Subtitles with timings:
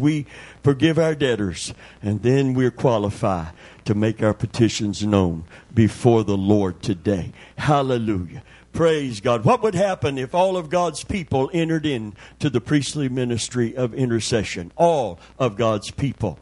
[0.00, 0.26] we
[0.60, 1.72] forgive our debtors,
[2.02, 3.52] and then we're qualified
[3.84, 7.30] to make our petitions known before the Lord today.
[7.56, 8.42] Hallelujah.
[8.72, 9.44] Praise God.
[9.44, 14.72] What would happen if all of God's people entered into the priestly ministry of intercession?
[14.74, 16.40] All of God's people.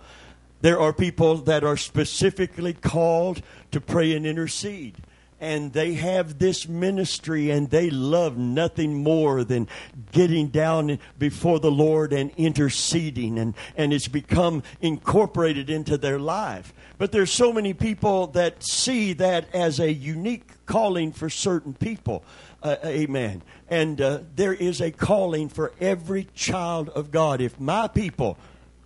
[0.62, 4.96] There are people that are specifically called to pray and intercede
[5.42, 9.66] and they have this ministry and they love nothing more than
[10.12, 16.72] getting down before the Lord and interceding and, and it's become incorporated into their life.
[16.96, 22.22] But there's so many people that see that as a unique calling for certain people.
[22.62, 23.42] Uh, amen.
[23.68, 27.40] And uh, there is a calling for every child of God.
[27.40, 28.38] If my people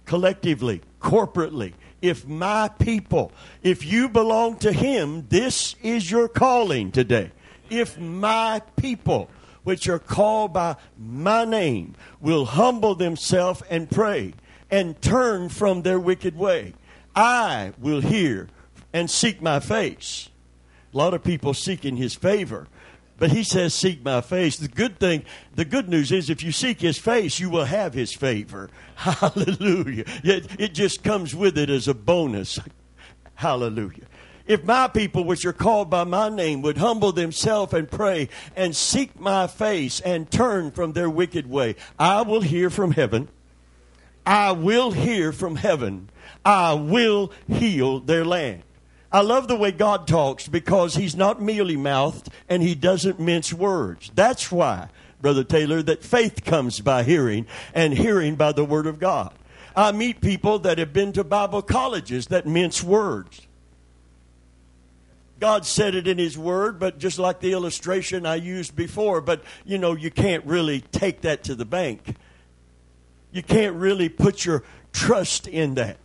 [0.06, 1.74] collectively, corporately,
[2.08, 7.32] if my people, if you belong to Him, this is your calling today.
[7.70, 9.28] If my people,
[9.64, 14.34] which are called by my name, will humble themselves and pray
[14.70, 16.74] and turn from their wicked way,
[17.14, 18.48] I will hear
[18.92, 20.28] and seek my face.
[20.92, 22.68] A lot of people seeking His favor.
[23.18, 24.58] But he says, Seek my face.
[24.58, 27.94] The good thing, the good news is if you seek his face, you will have
[27.94, 28.68] his favor.
[28.96, 30.04] Hallelujah.
[30.22, 32.58] It, it just comes with it as a bonus.
[33.34, 34.04] Hallelujah.
[34.46, 38.76] If my people, which are called by my name, would humble themselves and pray and
[38.76, 43.28] seek my face and turn from their wicked way, I will hear from heaven.
[44.24, 46.10] I will hear from heaven.
[46.44, 48.62] I will heal their land.
[49.16, 53.50] I love the way God talks because He's not mealy mouthed and He doesn't mince
[53.50, 54.10] words.
[54.14, 54.90] That's why,
[55.22, 59.32] Brother Taylor, that faith comes by hearing and hearing by the Word of God.
[59.74, 63.46] I meet people that have been to Bible colleges that mince words.
[65.40, 69.42] God said it in His Word, but just like the illustration I used before, but
[69.64, 72.16] you know, you can't really take that to the bank.
[73.32, 74.62] You can't really put your
[74.92, 75.96] trust in that.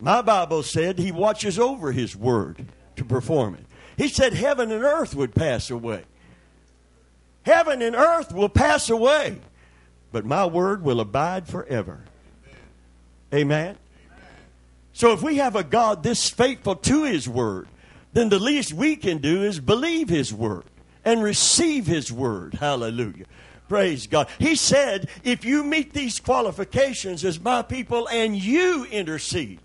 [0.00, 3.64] My Bible said he watches over his word to perform it.
[3.96, 6.04] He said heaven and earth would pass away.
[7.42, 9.38] Heaven and earth will pass away,
[10.12, 12.00] but my word will abide forever.
[13.32, 13.76] Amen.
[14.92, 17.68] So if we have a God this faithful to his word,
[18.12, 20.64] then the least we can do is believe his word
[21.04, 22.54] and receive his word.
[22.54, 23.26] Hallelujah.
[23.68, 24.28] Praise God.
[24.38, 29.60] He said, if you meet these qualifications as my people and you intercede,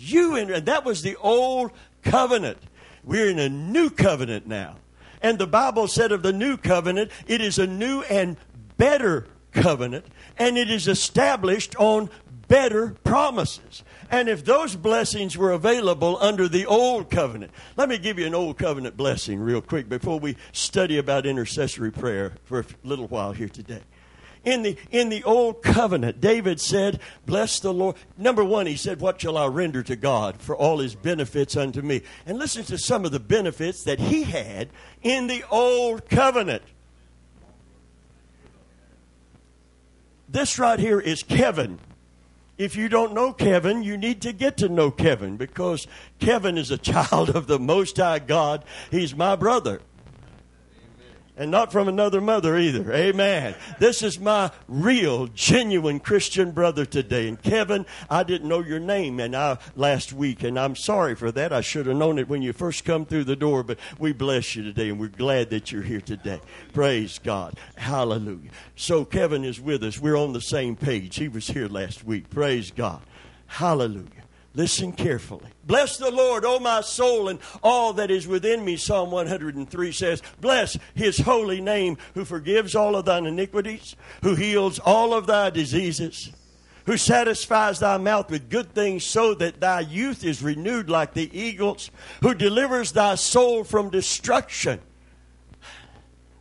[0.00, 1.72] you and that was the old
[2.02, 2.58] covenant.
[3.04, 4.76] We're in a new covenant now.
[5.22, 8.36] And the Bible said of the new covenant, it is a new and
[8.78, 10.06] better covenant,
[10.38, 12.08] and it is established on
[12.48, 13.84] better promises.
[14.10, 18.34] And if those blessings were available under the old covenant, let me give you an
[18.34, 23.32] old covenant blessing real quick before we study about intercessory prayer for a little while
[23.32, 23.82] here today.
[24.42, 27.96] In the, in the old covenant, David said, Bless the Lord.
[28.16, 31.82] Number one, he said, What shall I render to God for all his benefits unto
[31.82, 32.02] me?
[32.24, 34.70] And listen to some of the benefits that he had
[35.02, 36.62] in the old covenant.
[40.26, 41.78] This right here is Kevin.
[42.56, 45.86] If you don't know Kevin, you need to get to know Kevin because
[46.18, 48.64] Kevin is a child of the Most High God.
[48.90, 49.80] He's my brother
[51.40, 52.92] and not from another mother either.
[52.92, 53.54] Amen.
[53.78, 57.28] This is my real, genuine Christian brother today.
[57.28, 61.14] And Kevin, I didn't know your name and I uh, last week, and I'm sorry
[61.14, 61.50] for that.
[61.50, 64.54] I should have known it when you first come through the door, but we bless
[64.54, 66.40] you today and we're glad that you're here today.
[66.74, 67.58] Praise God.
[67.76, 68.50] Hallelujah.
[68.76, 69.98] So Kevin is with us.
[69.98, 71.16] We're on the same page.
[71.16, 72.28] He was here last week.
[72.28, 73.00] Praise God.
[73.46, 74.19] Hallelujah.
[74.54, 75.46] Listen carefully.
[75.64, 78.76] Bless the Lord, O my soul, and all that is within me.
[78.76, 84.80] Psalm 103 says, Bless his holy name, who forgives all of thine iniquities, who heals
[84.80, 86.32] all of thy diseases,
[86.86, 91.30] who satisfies thy mouth with good things, so that thy youth is renewed like the
[91.38, 94.80] eagles, who delivers thy soul from destruction.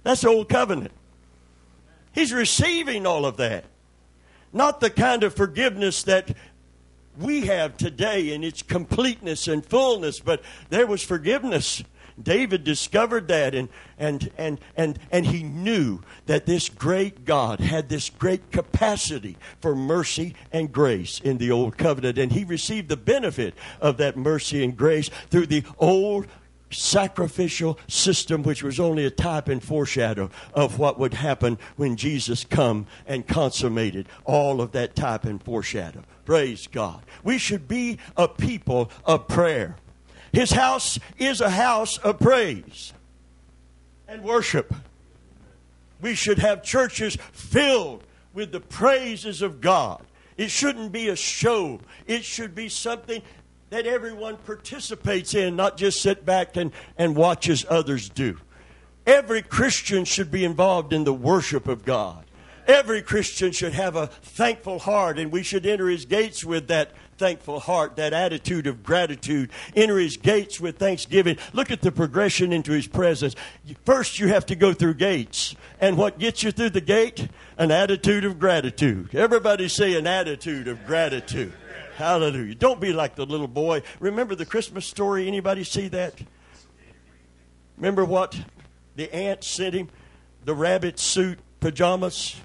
[0.01, 0.93] That's the old covenant.
[2.11, 3.65] He's receiving all of that.
[4.51, 6.35] Not the kind of forgiveness that
[7.19, 11.83] we have today in its completeness and fullness, but there was forgiveness.
[12.21, 17.89] David discovered that and, and, and, and, and he knew that this great God had
[17.89, 22.17] this great capacity for mercy and grace in the old covenant.
[22.17, 26.27] And he received the benefit of that mercy and grace through the old
[26.71, 32.43] sacrificial system which was only a type and foreshadow of what would happen when Jesus
[32.43, 36.03] come and consummated all of that type and foreshadow.
[36.29, 37.01] Praise God.
[37.23, 39.77] We should be a people of prayer.
[40.31, 42.93] His house is a house of praise
[44.07, 44.71] and worship.
[45.99, 50.05] We should have churches filled with the praises of God
[50.37, 51.79] It shouldn't be a show.
[52.05, 53.23] It should be something
[53.71, 58.37] that everyone participates in, not just sit back and, and watches others do.
[59.07, 62.28] Every Christian should be involved in the worship of God.
[62.69, 66.91] Every Christian should have a thankful heart, and we should enter his gates with that
[67.17, 69.49] thankful heart, that attitude of gratitude.
[69.75, 71.37] Enter his gates with thanksgiving.
[71.51, 73.35] Look at the progression into his presence.
[73.85, 75.55] First, you have to go through gates.
[75.81, 77.27] And what gets you through the gate?
[77.57, 79.15] An attitude of gratitude.
[79.15, 81.53] Everybody say an attitude of gratitude.
[81.95, 82.53] Hallelujah.
[82.53, 83.81] Don't be like the little boy.
[83.99, 85.27] Remember the Christmas story?
[85.27, 86.13] Anybody see that?
[87.77, 88.39] Remember what
[88.95, 89.89] the aunt sent him?
[90.45, 92.35] The rabbit suit pajamas.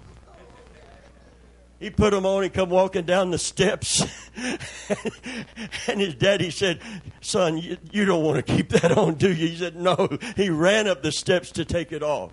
[1.84, 4.02] He put them on and come walking down the steps.
[5.86, 6.80] and his daddy said,
[7.20, 9.48] Son, you, you don't want to keep that on, do you?
[9.48, 10.08] He said, No.
[10.34, 12.32] He ran up the steps to take it off.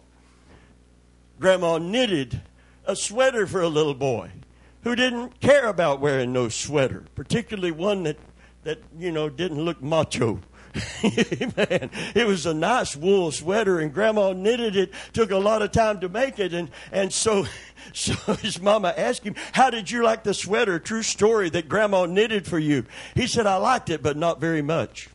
[1.37, 2.39] Grandma knitted
[2.85, 4.31] a sweater for a little boy
[4.85, 8.19] who didn't care about wearing no sweater, particularly one that,
[8.63, 10.39] that you know, didn't look macho.
[11.57, 14.93] Man, it was a nice wool sweater, and Grandma knitted it.
[15.13, 17.45] Took a lot of time to make it, and and so,
[17.93, 22.05] so his mama asked him, "How did you like the sweater?" True story that Grandma
[22.05, 22.85] knitted for you.
[23.15, 25.09] He said, "I liked it, but not very much."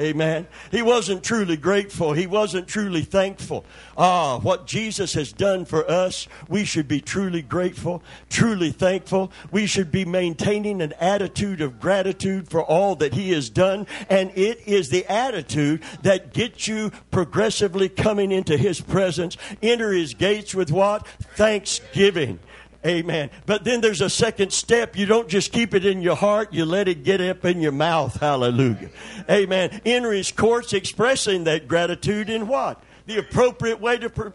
[0.00, 0.48] Amen.
[0.72, 2.14] He wasn't truly grateful.
[2.14, 3.64] He wasn't truly thankful.
[3.96, 9.30] Ah, what Jesus has done for us, we should be truly grateful, truly thankful.
[9.52, 13.86] We should be maintaining an attitude of gratitude for all that He has done.
[14.10, 19.36] And it is the attitude that gets you progressively coming into His presence.
[19.62, 21.06] Enter His gates with what?
[21.36, 22.40] Thanksgiving.
[22.86, 23.30] Amen.
[23.46, 24.96] But then there's a second step.
[24.96, 27.72] You don't just keep it in your heart, you let it get up in your
[27.72, 28.20] mouth.
[28.20, 28.90] Hallelujah.
[29.30, 29.80] Amen.
[29.84, 32.82] His courts expressing that gratitude in what?
[33.06, 34.32] The appropriate way to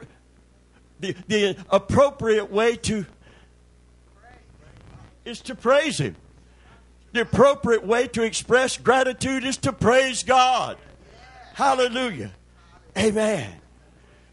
[0.99, 3.05] the, the appropriate way to
[5.25, 6.15] is to praise him.
[7.11, 10.77] The appropriate way to express gratitude is to praise God.
[11.53, 12.31] Hallelujah.
[12.97, 13.53] Amen.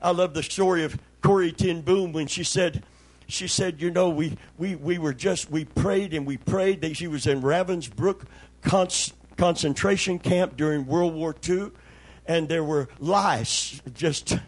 [0.01, 2.85] I love the story of Corrie Ten Boom when she said,
[3.27, 6.81] she said, you know, we, we, we were just, we prayed and we prayed.
[6.81, 8.23] That she was in Ravensbrück
[8.63, 8.89] con-
[9.37, 11.71] concentration camp during World War II,
[12.27, 14.39] and there were lice, just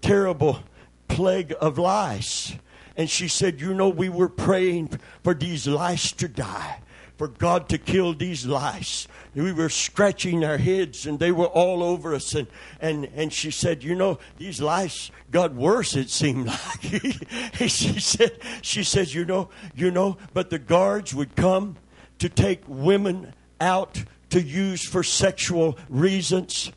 [0.00, 0.60] terrible
[1.08, 2.54] plague of lice.
[2.96, 6.81] And she said, you know, we were praying for these lice to die
[7.16, 9.06] for God to kill these lice.
[9.34, 12.34] We were scratching our heads and they were all over us.
[12.34, 12.46] And,
[12.80, 16.82] and, and she said, You know, these lice got worse, it seemed like.
[17.68, 21.76] she said, she says, You know, you know, but the guards would come
[22.18, 26.72] to take women out to use for sexual reasons.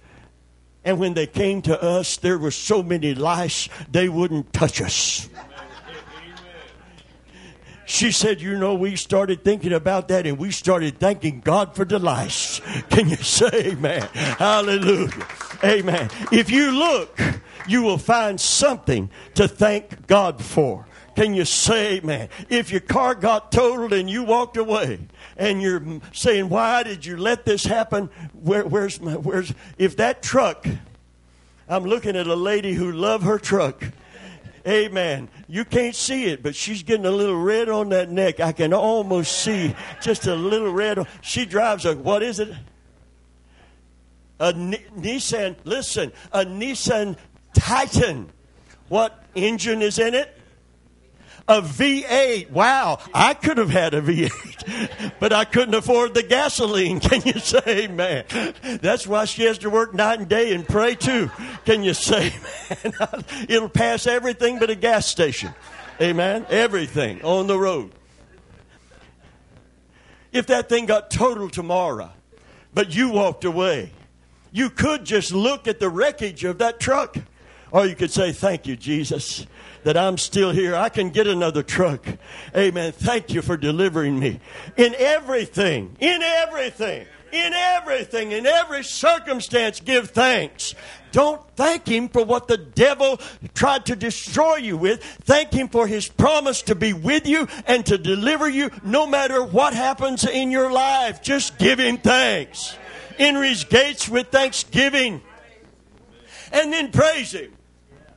[0.83, 5.27] And when they came to us, there were so many lice, they wouldn't touch us.
[7.85, 11.85] She said, You know, we started thinking about that and we started thanking God for
[11.85, 11.99] the.
[12.89, 14.01] Can you say amen?
[14.13, 15.27] Hallelujah.
[15.63, 16.09] Amen.
[16.31, 17.19] If you look,
[17.67, 20.87] you will find something to thank God for.
[21.15, 22.29] Can you say amen?
[22.49, 24.99] If your car got totaled and you walked away
[25.37, 28.09] and you're saying, Why did you let this happen?
[28.33, 30.65] Where, where's my, where's, if that truck,
[31.69, 33.83] I'm looking at a lady who loved her truck
[34.67, 35.29] Amen.
[35.47, 38.39] You can't see it, but she's getting a little red on that neck.
[38.39, 41.05] I can almost see just a little red.
[41.21, 42.53] She drives a, what is it?
[44.39, 47.15] A Nissan, listen, a Nissan
[47.53, 48.31] Titan.
[48.89, 50.35] What engine is in it?
[51.47, 52.49] A V8.
[52.51, 56.99] Wow, I could have had a V8, but I couldn't afford the gasoline.
[57.01, 58.25] Can you say amen?
[58.81, 61.29] That's why she has to work night and day and pray too.
[61.65, 62.33] Can you say
[62.83, 63.25] amen?
[63.49, 65.53] It'll pass everything but a gas station.
[66.01, 66.45] Amen?
[66.49, 67.91] Everything on the road.
[70.31, 72.11] If that thing got total tomorrow,
[72.73, 73.91] but you walked away,
[74.51, 77.17] you could just look at the wreckage of that truck.
[77.75, 79.45] Or you could say, Thank you, Jesus
[79.83, 80.75] that I'm still here.
[80.75, 82.07] I can get another truck.
[82.55, 82.93] Amen.
[82.93, 84.39] Thank you for delivering me.
[84.77, 90.73] In everything, in everything, in everything, in every circumstance, give thanks.
[91.11, 93.19] Don't thank Him for what the devil
[93.53, 95.03] tried to destroy you with.
[95.03, 99.43] Thank Him for His promise to be with you and to deliver you no matter
[99.43, 101.21] what happens in your life.
[101.21, 102.75] Just give Him thanks.
[103.19, 105.21] Enter His gates with thanksgiving
[106.53, 107.54] and then praise Him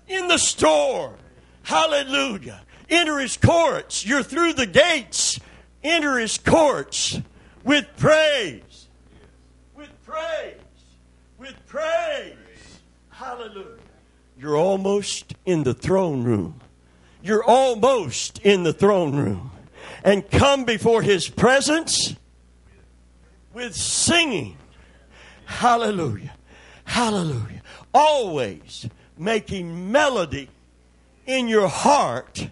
[0.09, 1.15] in the store
[1.69, 2.63] Hallelujah.
[2.89, 4.07] Enter his courts.
[4.07, 5.39] You're through the gates.
[5.85, 7.21] Enter his courts
[7.63, 8.89] with praise.
[9.77, 10.55] With praise.
[11.37, 12.37] With praise.
[13.11, 13.77] Hallelujah.
[14.39, 16.59] You're almost in the throne room.
[17.23, 19.51] You're almost in the throne room.
[20.03, 22.17] and come before his presence
[23.53, 24.57] with singing.
[25.45, 26.33] Hallelujah.
[26.85, 27.63] Hallelujah.
[27.93, 28.89] Always
[29.19, 30.49] making melody
[31.27, 32.49] in your heart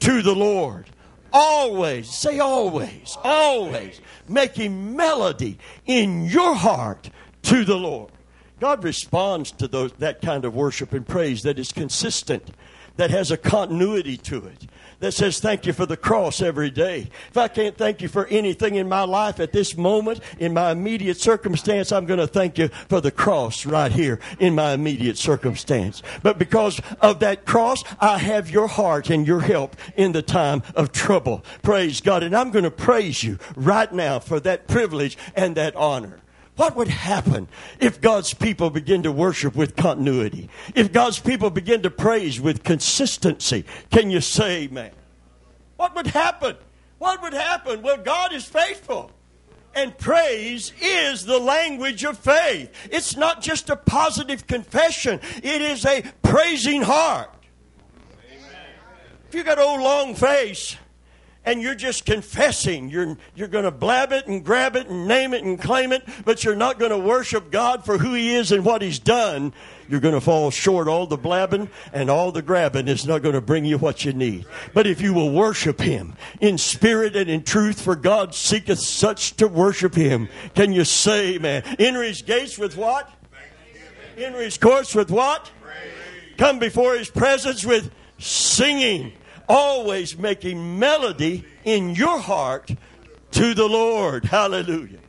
[0.00, 0.86] to the Lord.
[1.32, 7.10] Always, say always, always making melody in your heart
[7.42, 8.10] to the Lord.
[8.58, 12.50] God responds to those, that kind of worship and praise that is consistent,
[12.96, 14.66] that has a continuity to it
[15.00, 17.10] that says thank you for the cross every day.
[17.28, 20.70] If I can't thank you for anything in my life at this moment, in my
[20.70, 25.18] immediate circumstance, I'm going to thank you for the cross right here in my immediate
[25.18, 26.02] circumstance.
[26.22, 30.62] But because of that cross, I have your heart and your help in the time
[30.74, 31.44] of trouble.
[31.62, 32.22] Praise God.
[32.22, 36.20] And I'm going to praise you right now for that privilege and that honor.
[36.60, 37.48] What would happen
[37.78, 40.50] if God's people begin to worship with continuity?
[40.74, 43.64] If God's people begin to praise with consistency?
[43.90, 44.90] Can you say amen?
[45.78, 46.56] What would happen?
[46.98, 47.80] What would happen?
[47.80, 49.10] Well, God is faithful.
[49.74, 52.70] And praise is the language of faith.
[52.92, 57.30] It's not just a positive confession, it is a praising heart.
[58.30, 58.42] Amen.
[59.30, 60.76] If you got old long face,
[61.44, 62.90] and you're just confessing.
[62.90, 66.06] You're, you're going to blab it and grab it and name it and claim it,
[66.24, 69.52] but you're not going to worship God for who He is and what He's done.
[69.88, 70.86] You're going to fall short.
[70.86, 74.12] All the blabbing and all the grabbing is not going to bring you what you
[74.12, 74.46] need.
[74.74, 79.36] But if you will worship Him in spirit and in truth, for God seeketh such
[79.36, 83.10] to worship Him, can you say, man, enter His gates with what?
[84.16, 85.50] Enter His courts with what?
[86.36, 89.12] Come before His presence with singing
[89.50, 92.70] always making melody in your heart
[93.32, 94.24] to the Lord.
[94.24, 95.00] Hallelujah.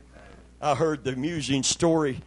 [0.60, 2.20] I heard the amusing story,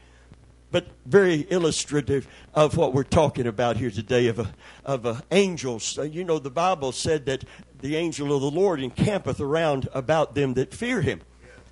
[0.72, 4.54] but very illustrative of what we're talking about here today of, a,
[4.86, 5.98] of a angels.
[5.98, 7.44] You know, the Bible said that
[7.82, 11.22] the angel of the Lord encampeth around about them that fear him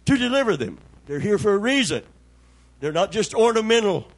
[0.06, 0.78] to deliver them.
[1.06, 2.04] They're here for a reason.
[2.82, 4.10] They're not just ornamental,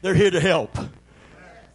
[0.00, 0.78] they're here to help.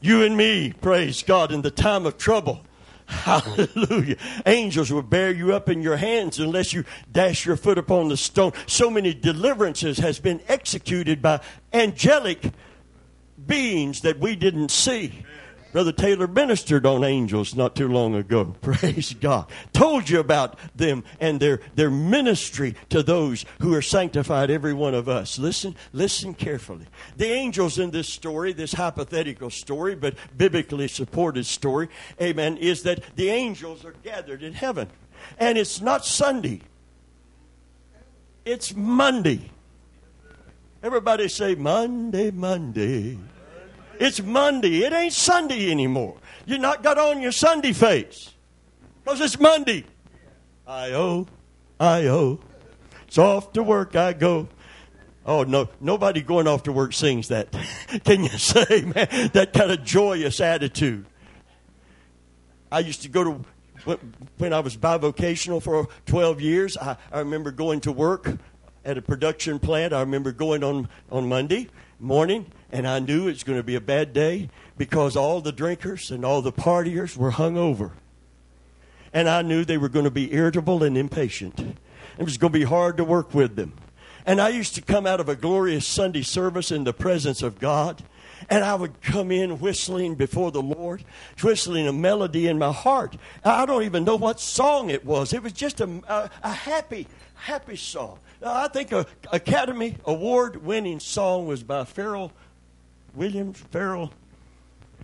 [0.01, 2.65] You and me, praise God, in the time of trouble.
[3.05, 4.17] Hallelujah.
[4.45, 8.17] Angels will bear you up in your hands unless you dash your foot upon the
[8.17, 8.53] stone.
[8.67, 11.41] So many deliverances has been executed by
[11.72, 12.51] angelic
[13.45, 15.25] beings that we didn't see.
[15.74, 18.56] Brother Taylor ministered on angels not too long ago.
[18.62, 19.48] Praise God.
[19.74, 24.94] Told you about them and their, their ministry to those who are sanctified, every one
[24.94, 25.39] of us.
[25.39, 26.86] Listen, listen carefully.
[27.18, 31.89] The angels in this story, this hypothetical story, but biblically supported story,
[32.22, 34.88] amen, is that the angels are gathered in heaven.
[35.39, 36.62] And it's not Sunday,
[38.46, 39.50] it's Monday.
[40.84, 43.18] Everybody say Monday, Monday.
[44.00, 44.83] It's Monday.
[44.83, 46.17] It ain't Sunday anymore.
[46.45, 48.33] You not got on your Sunday face.
[49.03, 49.85] Because it's Monday.
[50.65, 51.27] I owe,
[51.79, 52.39] I owe.
[53.07, 54.47] It's off to work I go.
[55.25, 57.51] Oh no, nobody going off to work sings that.
[58.03, 61.05] Can you say, man, that kind of joyous attitude?
[62.71, 63.45] I used to go to
[64.38, 66.77] when I was bivocational for 12 years.
[66.77, 68.38] I, I remember going to work
[68.85, 69.93] at a production plant.
[69.93, 71.69] I remember going on on Monday
[72.00, 75.51] morning and I knew it was going to be a bad day because all the
[75.51, 77.91] drinkers and all the partiers were hung over.
[79.13, 81.59] And I knew they were going to be irritable and impatient.
[82.17, 83.73] It was going to be hard to work with them.
[84.25, 87.59] And I used to come out of a glorious Sunday service in the presence of
[87.59, 88.01] God.
[88.50, 91.03] And I would come in whistling before the Lord,
[91.41, 93.15] whistling a melody in my heart.
[93.43, 95.31] I don't even know what song it was.
[95.31, 98.19] It was just a, a, a happy, happy song.
[98.43, 102.31] Uh, I think a Academy Award winning song was by Pharrell
[103.15, 104.12] Williams, Pharrell.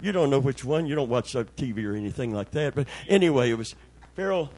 [0.01, 0.85] You don't know which one.
[0.85, 2.75] You don't watch uh, TV or anything like that.
[2.75, 3.75] But anyway, it was
[4.15, 4.49] Farrell.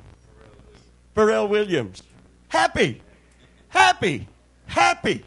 [1.15, 2.01] Pharrell Williams.
[2.47, 3.01] Happy.
[3.69, 4.27] Happy.
[4.65, 5.25] Happy.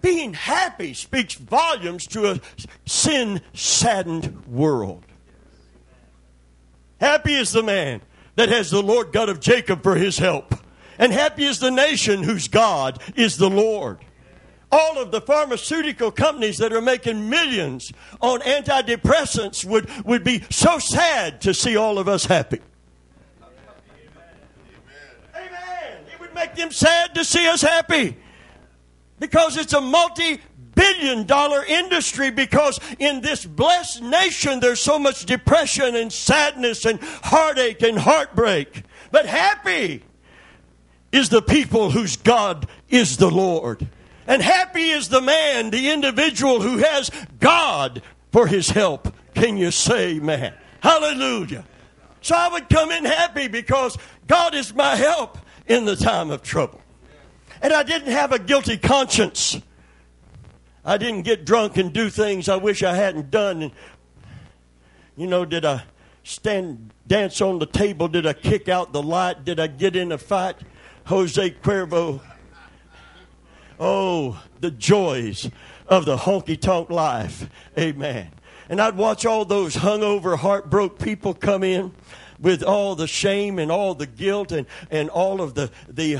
[0.00, 2.40] Being happy speaks volumes to a
[2.86, 5.04] sin saddened world.
[7.00, 8.02] Happy is the man
[8.36, 10.54] that has the Lord God of Jacob for his help.
[10.98, 13.98] And happy is the nation whose God is the Lord
[14.74, 20.80] all of the pharmaceutical companies that are making millions on antidepressants would, would be so
[20.80, 22.60] sad to see all of us happy.
[25.32, 25.98] Amen.
[26.12, 28.16] It would make them sad to see us happy
[29.20, 30.40] because it's a multi
[30.74, 36.98] billion dollar industry because in this blessed nation there's so much depression and sadness and
[37.00, 38.82] heartache and heartbreak.
[39.12, 40.02] But happy
[41.14, 43.86] is the people whose God is the Lord.
[44.26, 48.02] And happy is the man, the individual who has God
[48.32, 49.14] for his help.
[49.32, 50.54] Can you say, man?
[50.80, 51.64] Hallelujah.
[52.20, 56.42] So I would come in happy because God is my help in the time of
[56.42, 56.80] trouble.
[57.62, 59.60] And I didn't have a guilty conscience.
[60.84, 63.62] I didn't get drunk and do things I wish I hadn't done.
[63.62, 63.72] And,
[65.16, 65.84] you know, did I
[66.24, 68.08] stand, dance on the table?
[68.08, 69.44] Did I kick out the light?
[69.44, 70.56] Did I get in a fight?
[71.04, 72.20] Jose Cuervo.
[73.78, 75.50] Oh, the joys
[75.88, 77.48] of the honky tonk life.
[77.78, 78.28] Amen.
[78.68, 81.92] And I'd watch all those hungover, heartbroken people come in
[82.40, 86.18] with all the shame and all the guilt and, and all of the, the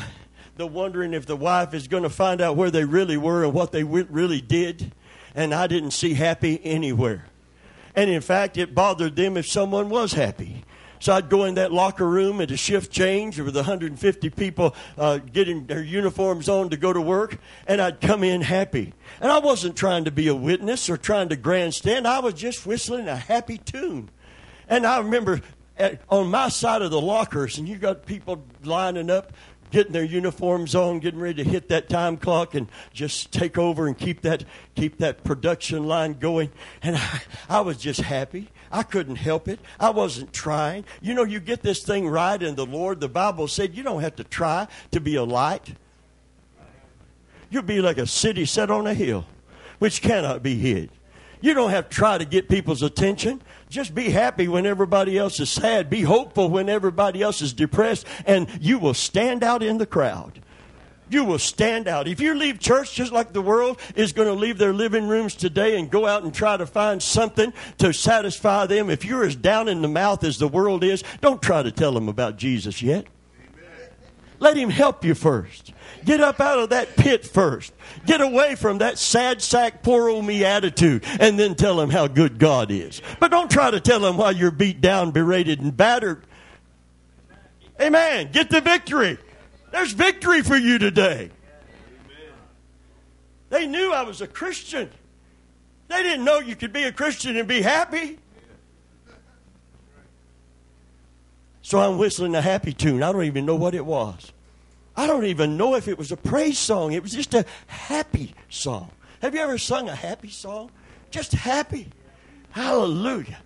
[0.57, 3.53] the wondering if the wife is going to find out where they really were and
[3.53, 4.93] what they really did.
[5.35, 7.26] And I didn't see happy anywhere.
[7.97, 10.64] And in fact, it bothered them if someone was happy.
[11.01, 15.19] So I'd go in that locker room at a shift change with 150 people uh,
[15.19, 18.95] getting their uniforms on to go to work, and I'd come in happy.
[19.21, 22.07] And I wasn't trying to be a witness or trying to grandstand.
[22.07, 24.11] I was just whistling a happy tune.
[24.69, 25.41] And I remember
[25.77, 29.33] at, on my side of the lockers, and you got people lining up
[29.75, 33.89] getting their uniforms on, getting ready to hit that time clock and just take over
[33.89, 34.45] and keep that
[34.77, 36.51] keep that production line going.
[36.81, 38.51] And I, I was just happy.
[38.75, 39.61] I couldn't help it.
[39.78, 40.85] I wasn't trying.
[41.00, 42.99] You know, you get this thing right in the Lord.
[43.00, 45.75] The Bible said you don't have to try to be a light.
[47.50, 49.26] You'll be like a city set on a hill,
[49.78, 50.90] which cannot be hid.
[51.40, 53.43] You don't have to try to get people's attention.
[53.71, 55.88] Just be happy when everybody else is sad.
[55.88, 60.40] Be hopeful when everybody else is depressed, and you will stand out in the crowd.
[61.11, 62.09] You will stand out.
[62.09, 65.35] If you leave church just like the world is going to leave their living rooms
[65.35, 69.37] today and go out and try to find something to satisfy them, if you're as
[69.37, 72.81] down in the mouth as the world is, don't try to tell them about Jesus
[72.81, 73.07] yet.
[74.41, 75.73] Let him help you first.
[76.05, 77.73] Get up out of that pit first.
[78.05, 82.09] Get away from that sad sack, poor old me attitude, and then tell them how
[82.09, 83.01] good God is.
[83.21, 86.27] But don't try to tell them why you're beat down, berated, and battered.
[87.81, 88.31] Amen.
[88.33, 89.19] Get the victory.
[89.75, 91.31] There's victory for you today.
[93.50, 94.88] They knew I was a Christian.
[95.88, 98.20] They didn't know you could be a Christian and be happy.
[101.61, 103.03] So I'm whistling a happy tune.
[103.03, 104.31] I don't even know what it was.
[104.96, 106.92] I don't even know if it was a praise song.
[106.92, 108.92] It was just a happy song.
[109.22, 110.70] Have you ever sung a happy song?
[111.11, 111.88] Just happy.
[112.51, 113.38] Hallelujah.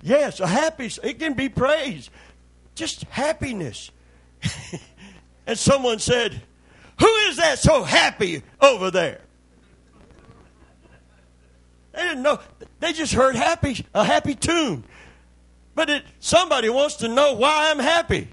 [0.00, 2.08] Yes, a happy, it can be praise.
[2.80, 3.90] Just happiness.
[5.46, 6.40] and someone said,
[6.98, 9.20] Who is that so happy over there?
[11.92, 12.40] They didn't know.
[12.78, 14.84] They just heard happy, a happy tune.
[15.74, 18.28] But it, somebody wants to know why I'm happy.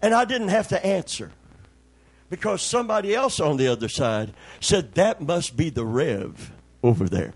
[0.00, 1.32] And I didn't have to answer
[2.30, 6.52] because somebody else on the other side said, That must be the Rev
[6.84, 7.34] over there.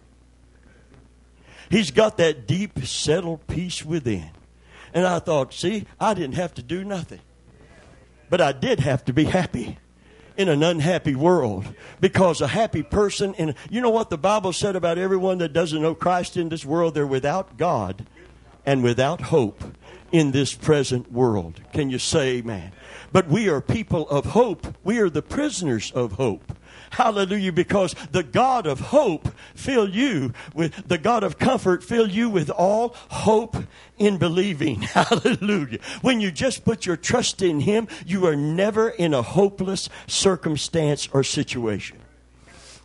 [1.70, 4.30] He's got that deep, settled peace within.
[4.92, 7.20] And I thought, see, I didn't have to do nothing.
[8.28, 9.78] But I did have to be happy
[10.36, 11.66] in an unhappy world.
[12.00, 15.82] Because a happy person and you know what the bible said about everyone that doesn't
[15.82, 16.94] know christ in this world?
[16.94, 18.06] They're without god
[18.64, 19.62] and without hope
[20.12, 21.60] in this present world.
[21.72, 22.72] Can you say amen?
[23.12, 24.76] But we are people of hope.
[24.84, 26.52] We are the prisoners of hope
[26.90, 27.52] Hallelujah.
[27.52, 32.50] Because the God of hope fill you with, the God of comfort fill you with
[32.50, 33.56] all hope
[33.96, 34.82] in believing.
[34.82, 35.78] Hallelujah.
[36.02, 41.08] When you just put your trust in Him, you are never in a hopeless circumstance
[41.12, 41.98] or situation.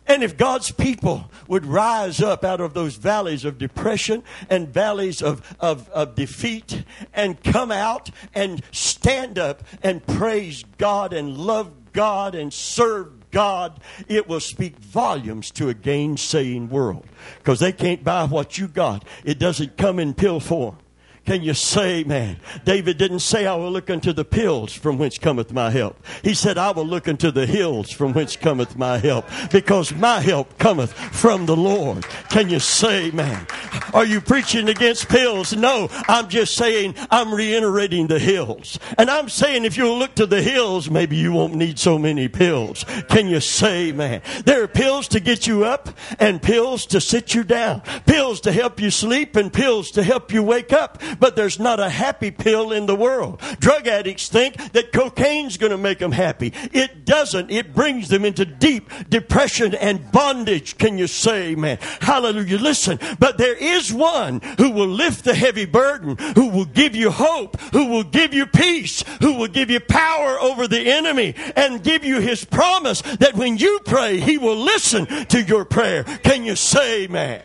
[0.08, 5.20] And if God's people would rise up out of those valleys of depression and valleys
[5.20, 11.92] of, of, of, defeat and come out and stand up and praise God and love
[11.92, 18.02] God and serve God, it will speak volumes to a gainsaying world because they can't
[18.02, 19.04] buy what you got.
[19.26, 20.78] It doesn't come in pill form.
[21.26, 22.36] Can you say, man?
[22.64, 25.98] David didn't say, I will look unto the pills from whence cometh my help.
[26.22, 30.20] He said, I will look unto the hills from whence cometh my help, because my
[30.20, 32.04] help cometh from the Lord.
[32.30, 33.44] Can you say, man?
[33.92, 35.54] Are you preaching against pills?
[35.54, 38.78] No, I'm just saying, I'm reiterating the hills.
[38.96, 42.28] And I'm saying, if you'll look to the hills, maybe you won't need so many
[42.28, 42.84] pills.
[43.08, 44.22] Can you say, man?
[44.44, 45.88] There are pills to get you up
[46.20, 50.32] and pills to sit you down, pills to help you sleep and pills to help
[50.32, 53.40] you wake up but there's not a happy pill in the world.
[53.58, 56.52] Drug addicts think that cocaine's going to make them happy.
[56.72, 57.50] It doesn't.
[57.50, 60.78] It brings them into deep depression and bondage.
[60.78, 61.78] Can you say, man?
[62.00, 62.58] Hallelujah.
[62.58, 67.10] Listen, but there is one who will lift the heavy burden, who will give you
[67.10, 71.82] hope, who will give you peace, who will give you power over the enemy and
[71.82, 76.04] give you his promise that when you pray, he will listen to your prayer.
[76.04, 77.42] Can you say, man?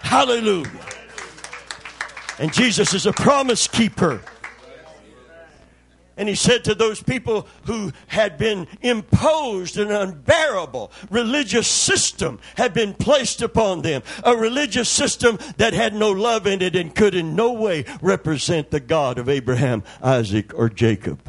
[0.00, 0.70] Hallelujah.
[2.38, 4.20] And Jesus is a promise keeper.
[6.18, 12.72] And he said to those people who had been imposed an unbearable religious system had
[12.72, 17.14] been placed upon them, a religious system that had no love in it and could
[17.14, 21.20] in no way represent the God of Abraham, Isaac, or Jacob.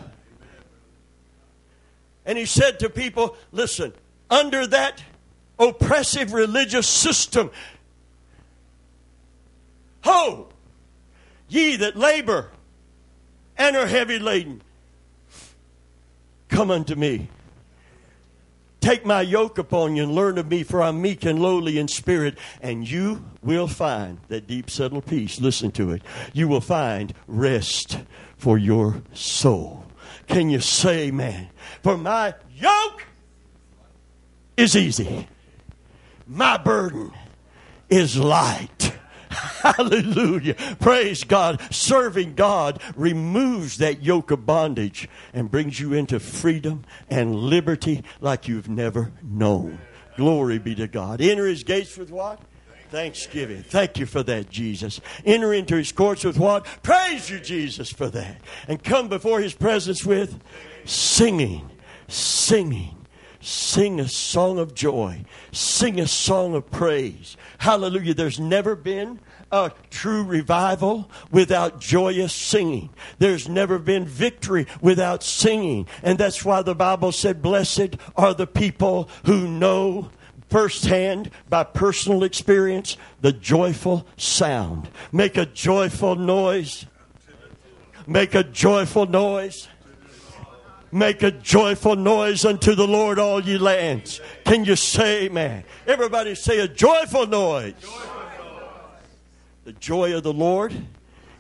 [2.26, 3.94] And he said to people, listen,
[4.30, 5.04] under that
[5.60, 7.52] oppressive religious system,
[10.02, 10.48] ho,
[11.50, 12.50] ye that labor
[13.58, 14.62] and are heavy laden
[16.50, 17.30] Come unto me.
[18.80, 21.88] Take my yoke upon you and learn of me, for I'm meek and lowly in
[21.88, 25.42] spirit, and you will find that deep, subtle peace.
[25.42, 26.02] Listen to it.
[26.34, 28.00] You will find rest
[28.38, 29.86] for your soul.
[30.28, 31.50] Can you say, man?
[31.84, 33.06] For my yoke
[34.56, 35.28] is easy,
[36.26, 37.12] my burden
[37.90, 38.94] is light.
[39.62, 40.56] Hallelujah.
[40.80, 41.62] Praise God.
[41.74, 48.48] Serving God removes that yoke of bondage and brings you into freedom and liberty like
[48.48, 49.80] you've never known.
[50.16, 51.22] Glory be to God.
[51.22, 52.40] Enter his gates with what?
[52.90, 53.64] Thanksgiving.
[53.64, 55.02] Thank you for that, Jesus.
[55.26, 56.66] Enter into his courts with what?
[56.84, 58.42] Praise you, Jesus, for that.
[58.68, 60.40] And come before his presence with
[60.86, 61.70] singing,
[62.08, 62.94] singing.
[63.40, 65.24] Sing a song of joy.
[65.52, 67.38] Sing a song of praise.
[67.58, 68.14] Hallelujah.
[68.14, 69.20] There's never been
[69.52, 72.90] a true revival without joyous singing.
[73.20, 75.88] There's never been victory without singing.
[76.04, 80.10] And that's why the Bible said, Blessed are the people who know
[80.50, 84.90] firsthand by personal experience the joyful sound.
[85.12, 86.86] Make a joyful noise.
[88.06, 89.68] Make a joyful noise.
[90.92, 94.22] Make a joyful noise unto the Lord, all ye lands.
[94.46, 95.64] Can you say, man?
[95.86, 97.74] Everybody say a joyful noise.
[97.82, 98.18] Joyful.
[99.66, 100.74] The joy of the Lord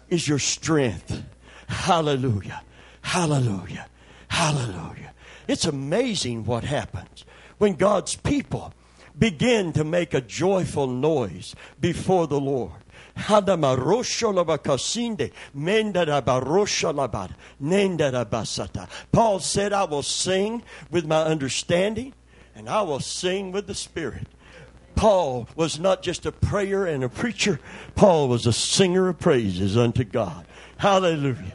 [0.09, 1.23] is your strength.
[1.69, 2.61] Hallelujah.
[3.01, 3.87] Hallelujah.
[4.27, 5.13] Hallelujah.
[5.47, 7.23] It's amazing what happens
[7.57, 8.73] when God's people
[9.17, 12.73] begin to make a joyful noise before the Lord.
[19.11, 22.13] Paul said, I will sing with my understanding
[22.55, 24.27] and I will sing with the Spirit.
[24.95, 27.59] Paul was not just a prayer and a preacher,
[27.95, 30.45] Paul was a singer of praises unto God.
[30.77, 31.53] Hallelujah.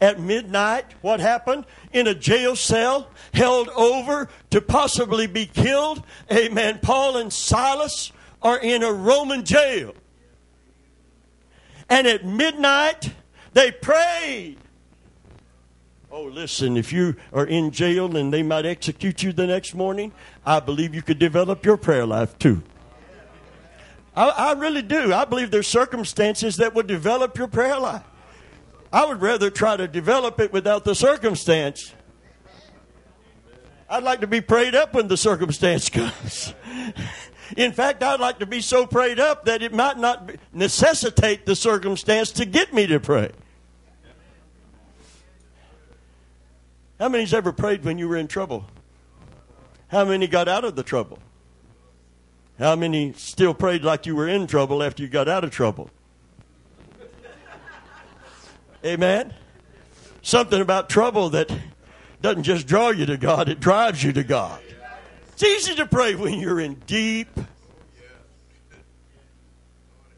[0.00, 1.64] At midnight, what happened?
[1.92, 6.02] In a jail cell, held over to possibly be killed.
[6.30, 6.80] Amen.
[6.82, 8.12] Paul and Silas
[8.42, 9.94] are in a Roman jail.
[11.92, 13.12] And at midnight,
[13.52, 14.56] they prayed.
[16.10, 20.12] Oh, listen, if you are in jail and they might execute you the next morning,
[20.46, 22.62] I believe you could develop your prayer life too.
[24.16, 25.12] I, I really do.
[25.12, 28.04] I believe there's circumstances that would develop your prayer life.
[28.90, 31.92] I would rather try to develop it without the circumstance.
[33.90, 36.54] I'd like to be prayed up when the circumstance comes.
[37.56, 41.54] In fact, I'd like to be so prayed up that it might not necessitate the
[41.54, 43.30] circumstance to get me to pray.
[46.98, 48.64] How many's ever prayed when you were in trouble?
[49.88, 51.18] How many got out of the trouble?
[52.58, 55.90] How many still prayed like you were in trouble after you got out of trouble?
[58.84, 59.34] Amen.
[60.22, 61.50] Something about trouble that
[62.20, 64.62] doesn't just draw you to God, it drives you to God.
[65.42, 67.26] It's easy to pray when you're in deep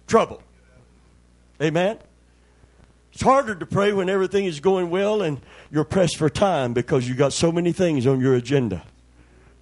[0.07, 0.43] trouble.
[1.63, 1.97] Amen.
[3.11, 7.09] It's harder to pray when everything is going well and you're pressed for time because
[7.09, 8.83] you've got so many things on your agenda.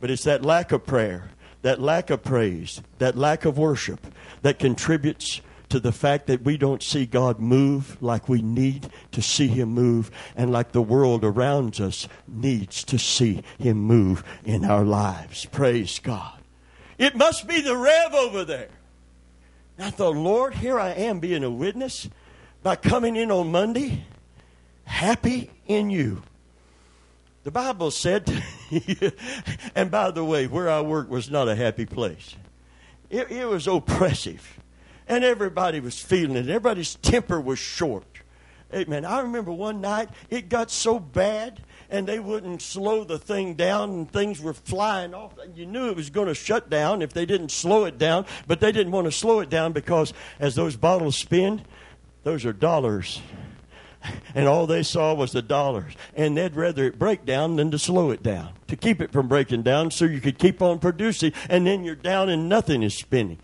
[0.00, 1.30] But it's that lack of prayer
[1.62, 4.04] that lack of praise, that lack of worship
[4.42, 9.22] that contributes to the fact that we don't see God move like we need to
[9.22, 14.66] see Him move, and like the world around us needs to see Him move in
[14.66, 15.46] our lives.
[15.46, 16.38] Praise God.
[16.98, 18.68] It must be the Rev over there.
[19.78, 22.06] I thought, Lord, here I am being a witness
[22.62, 24.04] by coming in on Monday,
[24.84, 26.22] happy in you.
[27.44, 28.30] The Bible said,
[29.74, 32.36] and by the way, where I worked was not a happy place.
[33.08, 34.60] It, it, was oppressive.
[35.08, 36.48] And everybody was feeling it.
[36.48, 38.06] Everybody's temper was short.
[38.74, 39.04] Amen.
[39.04, 41.60] I remember one night it got so bad
[41.90, 45.34] and they wouldn't slow the thing down and things were flying off.
[45.54, 48.60] You knew it was going to shut down if they didn't slow it down, but
[48.60, 51.62] they didn't want to slow it down because as those bottles spin,
[52.24, 53.20] those are dollars
[54.34, 55.94] and all they saw was the dollars.
[56.14, 59.28] And they'd rather it break down than to slow it down, to keep it from
[59.28, 62.94] breaking down so you could keep on producing, and then you're down and nothing is
[62.94, 63.38] spinning.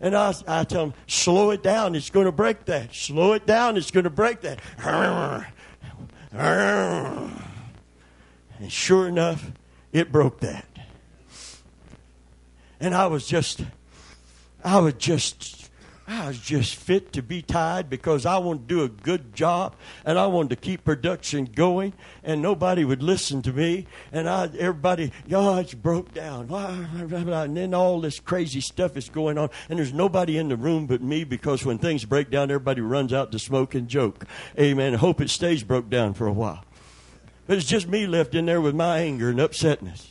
[0.00, 2.94] And I, I tell them, slow it down, it's going to break that.
[2.94, 4.60] Slow it down, it's going to break that.
[8.58, 9.52] And sure enough,
[9.92, 10.66] it broke that.
[12.80, 13.62] And I was just,
[14.62, 15.63] I was just
[16.06, 19.74] I was just fit to be tied because I wanted to do a good job
[20.04, 24.50] and I wanted to keep production going and nobody would listen to me and I
[24.58, 26.50] everybody it's broke down.
[26.50, 30.86] And then all this crazy stuff is going on and there's nobody in the room
[30.86, 34.26] but me because when things break down everybody runs out to smoke and joke.
[34.58, 34.94] Amen.
[34.94, 36.64] Hope it stays broke down for a while.
[37.46, 40.08] But it's just me left in there with my anger and upsetness.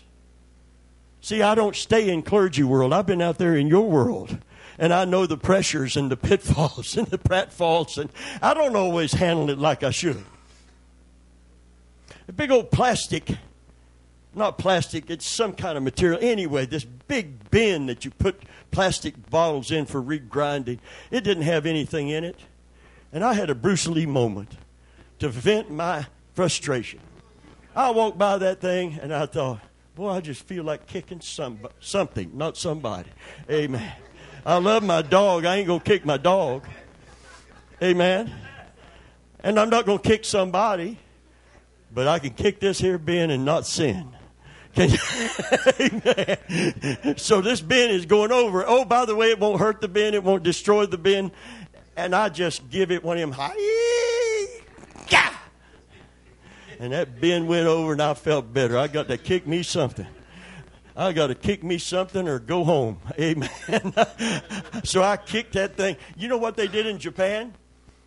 [1.21, 2.93] See I don't stay in clergy world.
[2.93, 4.39] I've been out there in your world
[4.77, 8.09] and I know the pressures and the pitfalls and the pratfalls, and
[8.41, 10.23] I don't always handle it like I should.
[12.27, 13.37] A big old plastic,
[14.33, 16.19] not plastic, it's some kind of material.
[16.21, 20.79] Anyway, this big bin that you put plastic bottles in for regrinding,
[21.11, 22.39] it didn't have anything in it.
[23.11, 24.57] And I had a Bruce Lee moment
[25.19, 26.99] to vent my frustration.
[27.75, 29.59] I walked by that thing and I thought,
[29.95, 33.09] boy, I just feel like kicking some, something, not somebody.
[33.49, 33.91] Amen.
[34.45, 35.45] I love my dog.
[35.45, 36.65] I ain't going to kick my dog.
[37.81, 38.31] Amen.
[39.39, 40.97] And I'm not going to kick somebody,
[41.93, 44.09] but I can kick this here bin and not sin.
[44.73, 44.97] Can you?
[47.17, 48.63] So this bin is going over.
[48.65, 50.13] Oh, by the way, it won't hurt the bin.
[50.13, 51.31] It won't destroy the bin.
[51.95, 53.55] And I just give it one of them high.
[56.79, 58.77] And that bin went over and I felt better.
[58.77, 60.07] I got to kick me something.
[60.95, 62.99] I got to kick me something or go home.
[63.19, 63.49] Amen.
[64.83, 65.97] so I kicked that thing.
[66.15, 67.53] You know what they did in Japan?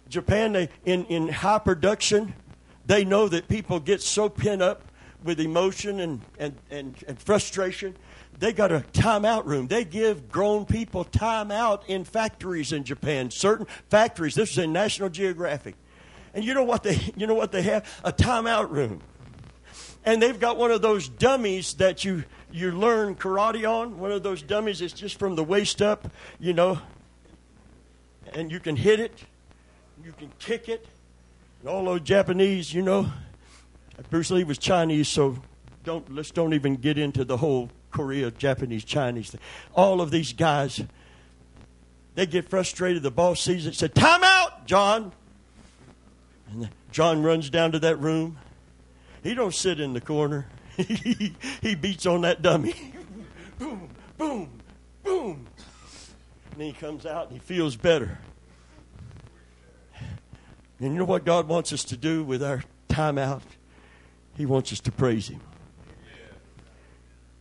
[0.08, 2.34] Japan, they in, in high production,
[2.86, 4.82] they know that people get so pent up
[5.24, 7.96] with emotion and, and, and, and frustration.
[8.38, 9.66] They got a timeout room.
[9.66, 13.30] They give grown people time out in factories in Japan.
[13.30, 14.34] Certain factories.
[14.34, 15.74] This is in National Geographic.
[16.34, 17.88] And you know what they you know what they have?
[18.04, 19.00] A timeout room.
[20.04, 22.24] And they've got one of those dummies that you
[22.56, 26.54] you learn karate on, one of those dummies that's just from the waist up, you
[26.54, 26.78] know,
[28.32, 29.24] and you can hit it,
[30.02, 30.86] you can kick it.
[31.60, 33.12] And all those Japanese, you know,
[34.08, 35.38] Bruce Lee was Chinese, so
[35.84, 39.40] don't let's don't even get into the whole Korea, Japanese, Chinese thing.
[39.74, 40.82] All of these guys,
[42.14, 43.02] they get frustrated.
[43.02, 45.12] The boss sees it, said, "Time out, John."
[46.50, 48.38] And John runs down to that room.
[49.22, 50.46] He don't sit in the corner.
[51.62, 52.74] he, beats on that dummy.
[53.58, 54.50] boom, boom,
[55.02, 55.46] boom.
[56.50, 58.18] And then he comes out and he feels better.
[60.78, 63.42] And you know what God wants us to do with our time out?
[64.36, 65.40] He wants us to praise Him.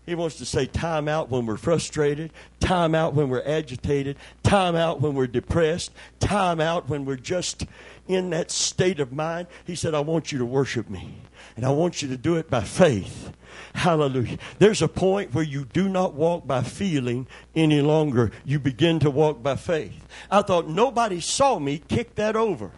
[0.06, 4.76] He wants to say time out when we're frustrated, time out when we're agitated, time
[4.76, 7.65] out when we're depressed, time out when we're just
[8.08, 9.48] in that state of mind.
[9.65, 11.21] He said, I want you to worship me.
[11.55, 13.31] And I want you to do it by faith.
[13.73, 14.37] Hallelujah.
[14.59, 18.31] There's a point where you do not walk by feeling any longer.
[18.43, 20.05] You begin to walk by faith.
[20.29, 22.71] I thought nobody saw me kick that over.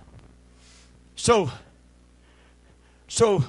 [1.16, 1.52] So,
[3.08, 3.44] so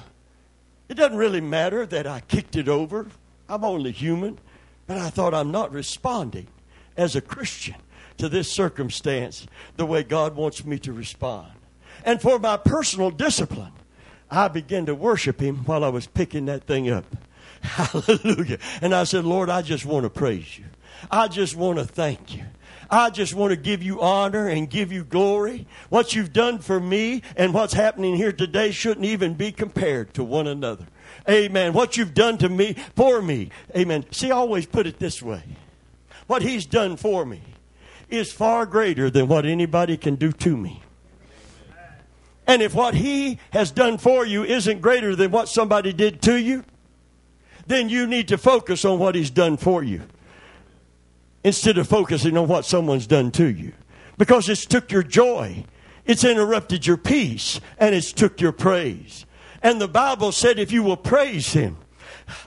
[0.87, 3.07] it doesn't really matter that I kicked it over
[3.49, 4.39] I'm only human.
[4.87, 6.47] But I thought I'm not responding
[6.95, 7.75] as a Christian
[8.17, 11.51] to this circumstance the way God wants me to respond.
[12.05, 13.71] And for my personal discipline,
[14.31, 17.05] I began to worship Him while I was picking that thing up.
[17.61, 18.59] Hallelujah.
[18.81, 20.65] And I said, Lord, I just want to praise you.
[21.09, 22.43] I just want to thank you.
[22.91, 25.67] I just want to give you honor and give you glory.
[25.89, 30.23] What you've done for me and what's happening here today shouldn't even be compared to
[30.23, 30.87] one another.
[31.29, 31.73] Amen.
[31.73, 33.51] What you've done to me, for me.
[33.75, 34.05] Amen.
[34.11, 35.43] See, I always put it this way.
[36.25, 37.41] What he's done for me
[38.09, 40.81] is far greater than what anybody can do to me.
[42.49, 46.35] And if what he has done for you isn't greater than what somebody did to
[46.35, 46.63] you,
[47.67, 50.01] then you need to focus on what he's done for you
[51.43, 53.73] instead of focusing on what someone's done to you.
[54.17, 55.63] Because it's took your joy,
[56.05, 59.27] it's interrupted your peace, and it's took your praise.
[59.61, 61.77] And the Bible said, if you will praise him,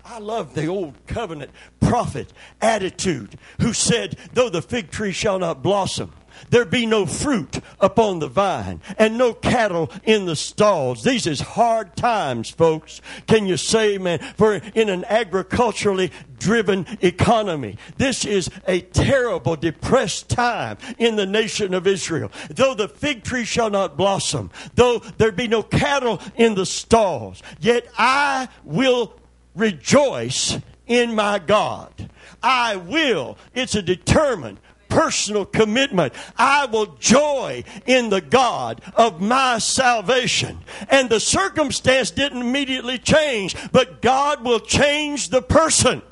[0.05, 5.63] I love the old covenant prophet attitude who said, though the fig tree shall not
[5.63, 6.13] blossom,
[6.51, 11.03] there be no fruit upon the vine and no cattle in the stalls.
[11.03, 13.01] These is hard times, folks.
[13.27, 16.11] Can you say, man, for in an agriculturally
[16.43, 17.77] driven economy.
[17.99, 22.33] This is a terrible, depressed time in the nation of Israel.
[22.51, 27.43] Though the fig tree shall not blossom, though there be no cattle in the stalls,
[27.61, 29.15] yet I will
[29.55, 32.11] rejoice in my God.
[32.43, 33.39] I will.
[33.55, 34.59] It's a determined
[34.93, 36.13] personal commitment.
[36.37, 40.59] I will joy in the God of my salvation.
[40.91, 46.03] And the circumstance didn't immediately change, but God will change the person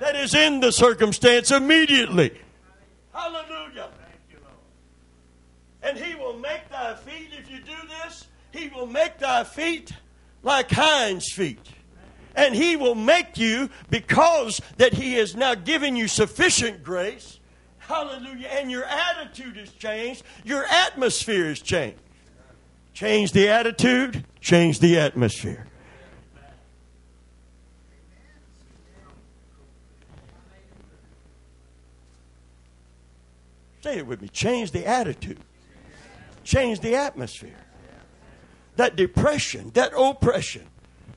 [0.00, 2.38] that is in the circumstance immediately.
[3.12, 3.88] Hallelujah.
[5.82, 7.72] And he will make thy feet, if you do
[8.04, 9.92] this, he will make thy feet
[10.42, 11.60] like hinds' feet.
[12.34, 17.35] And he will make you, because that he has now given you sufficient grace,
[17.86, 21.98] hallelujah, and your attitude has changed, your atmosphere has changed.
[22.94, 25.66] Change the attitude, change the atmosphere.
[33.86, 34.26] Say it with me.
[34.26, 35.38] Change the attitude.
[36.42, 37.54] Change the atmosphere.
[38.74, 40.66] That depression, that oppression,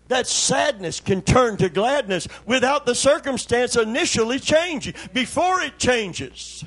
[0.10, 6.66] that sadness can turn to gladness without the circumstance initially changing, before it changes.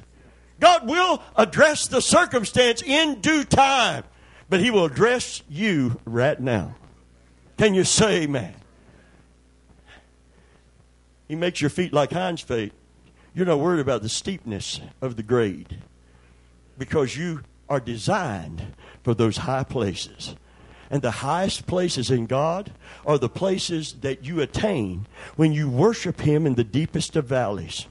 [0.58, 4.04] God will address the circumstance in due time,
[4.48, 6.76] but He will address you right now.
[7.58, 8.54] Can you say amen?
[11.28, 12.72] He makes your feet like hinds' feet.
[13.34, 15.78] You're not worried about the steepness of the grade
[16.78, 20.36] because you are designed for those high places.
[20.92, 22.70] And the highest places in God
[23.06, 27.86] are the places that you attain when you worship Him in the deepest of valleys.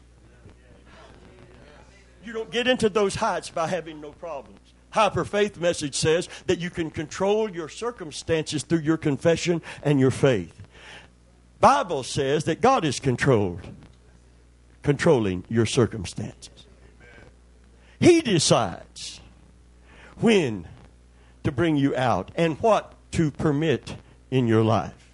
[2.24, 4.60] You don't get into those heights by having no problems.
[4.92, 10.12] Hyper Faith message says that you can control your circumstances through your confession and your
[10.12, 10.62] faith.
[11.60, 13.68] Bible says that God is controlled,
[14.84, 16.68] controlling your circumstances.
[18.00, 19.22] He decides
[20.20, 20.68] when
[21.44, 23.96] to bring you out and what to permit
[24.30, 25.12] in your life.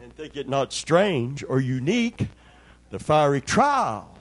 [0.00, 2.28] And think it not strange or unique
[2.90, 4.16] the fiery trial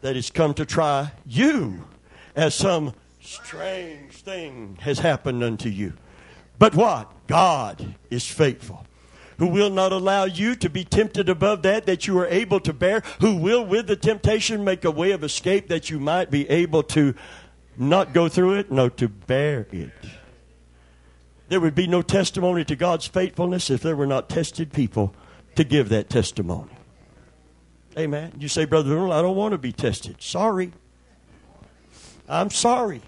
[0.00, 1.84] that has come to try you
[2.34, 5.92] as some strange thing has happened unto you.
[6.58, 7.12] But what?
[7.26, 8.86] God is faithful
[9.38, 12.72] who will not allow you to be tempted above that that you are able to
[12.72, 16.48] bear, who will with the temptation make a way of escape that you might be
[16.50, 17.14] able to
[17.78, 19.92] not go through it, no, to bear it.
[21.48, 25.14] There would be no testimony to God's faithfulness if there were not tested people
[25.54, 26.70] to give that testimony.
[27.96, 28.32] Amen.
[28.38, 30.22] You say, Brother I don't want to be tested.
[30.22, 30.72] Sorry.
[32.28, 33.00] I'm sorry.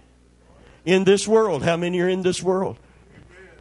[0.84, 2.78] In this world, how many are in this world?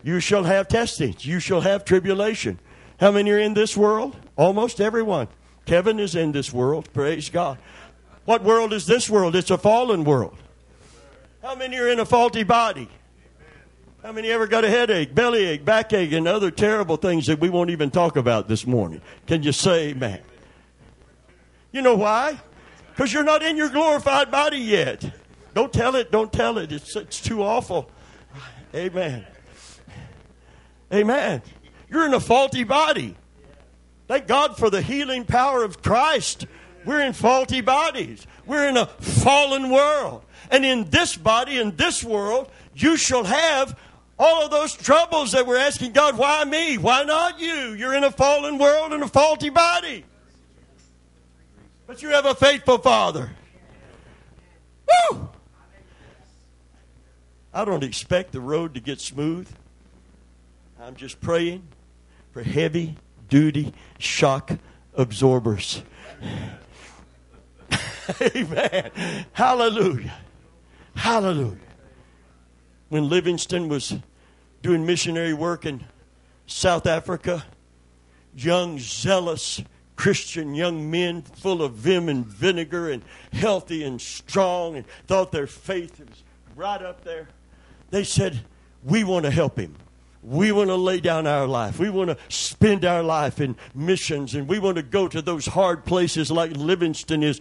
[0.02, 1.26] You shall have testings.
[1.26, 2.60] You shall have tribulation.
[3.00, 4.16] How many are in this world?
[4.38, 5.28] Almost everyone.
[5.66, 6.92] Kevin is in this world.
[6.94, 7.58] Praise God.
[8.26, 9.36] What world is this world?
[9.36, 10.38] It's a fallen world.
[11.42, 12.90] How many are in a faulty body?
[14.04, 17.70] How many ever got a headache, bellyache, backache, and other terrible things that we won't
[17.70, 19.02] even talk about this morning?
[19.28, 20.22] Can you say amen?
[21.72, 22.40] You know why?
[22.90, 25.10] Because you're not in your glorified body yet.
[25.54, 26.72] Don't tell it, don't tell it.
[26.72, 27.90] It's, it's too awful.
[28.74, 29.26] Amen.
[30.94, 31.42] Amen.
[31.90, 33.16] You're in a faulty body.
[34.08, 36.48] Thank God for the healing power of Christ.
[36.86, 38.26] We're in faulty bodies.
[38.46, 40.24] We're in a fallen world.
[40.50, 43.78] And in this body, in this world, you shall have
[44.18, 46.78] all of those troubles that we're asking God, why me?
[46.78, 47.74] Why not you?
[47.74, 50.04] You're in a fallen world and a faulty body.
[51.88, 53.32] But you have a faithful Father.
[55.12, 55.30] Woo!
[57.54, 59.48] I don't expect the road to get smooth.
[60.82, 61.64] I'm just praying
[62.32, 62.96] for heavy
[63.28, 64.52] duty shock
[64.96, 65.82] absorbers.
[68.36, 68.92] Amen.
[69.34, 70.14] Hallelujah.
[71.00, 71.56] Hallelujah.
[72.90, 73.96] When Livingstone was
[74.62, 75.86] doing missionary work in
[76.46, 77.46] South Africa,
[78.36, 79.64] young, zealous
[79.96, 85.48] Christian young men full of vim and vinegar and healthy and strong and thought their
[85.48, 86.22] faith was
[86.58, 87.30] right up there.
[87.92, 88.42] They said,
[88.84, 89.78] We want to help him.
[90.22, 91.80] We want to lay down our life.
[91.80, 95.46] We want to spend our life in missions and we want to go to those
[95.46, 97.40] hard places like Livingstone is.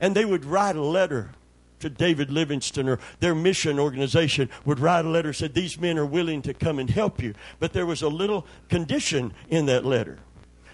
[0.00, 1.32] And they would write a letter
[1.80, 6.06] to David Livingstone or their mission organization would write a letter said these men are
[6.06, 7.34] willing to come and help you.
[7.58, 10.18] But there was a little condition in that letter.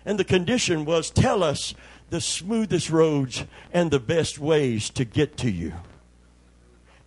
[0.05, 1.75] And the condition was tell us
[2.11, 5.73] the smoothest roads and the best ways to get to you.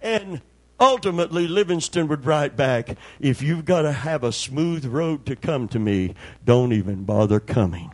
[0.02, 0.41] And
[0.80, 5.68] Ultimately, Livingstone would write back if you've got to have a smooth road to come
[5.68, 7.91] to me, don't even bother coming.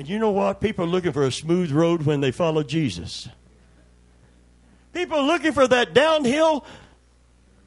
[0.00, 0.62] And you know what?
[0.62, 3.28] People are looking for a smooth road when they follow Jesus.
[4.94, 6.64] People are looking for that downhill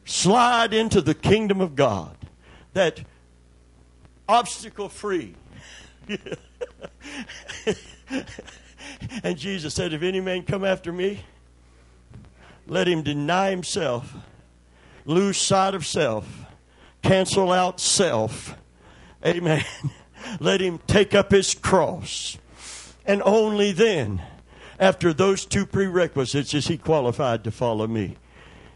[0.03, 2.17] slide into the kingdom of God,
[2.73, 3.01] that
[4.27, 5.35] obstacle free.
[9.23, 11.19] And Jesus said, If any man come after me,
[12.65, 14.11] let him deny himself,
[15.05, 16.27] lose sight of self,
[17.03, 18.55] cancel out self.
[19.23, 19.63] Amen.
[20.39, 22.37] Let him take up his cross.
[23.05, 24.21] And only then,
[24.79, 28.17] after those two prerequisites, is he qualified to follow me.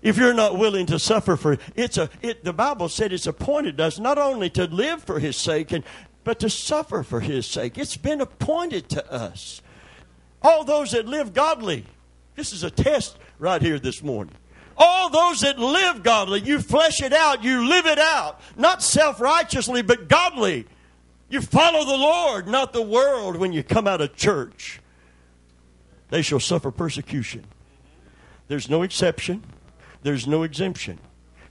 [0.02, 3.82] If you're not willing to suffer for it's a it, the Bible said it's appointed
[3.82, 5.84] us not only to live for his sake and
[6.24, 7.78] but to suffer for his sake.
[7.78, 9.62] It's been appointed to us.
[10.42, 11.86] All those that live godly.
[12.36, 14.36] This is a test right here this morning.
[14.78, 19.20] All those that live godly, you flesh it out, you live it out, not self
[19.20, 20.68] righteously, but godly.
[21.30, 24.80] You follow the Lord, not the world, when you come out of church.
[26.10, 27.44] They shall suffer persecution.
[28.48, 29.44] There's no exception,
[30.04, 31.00] there's no exemption.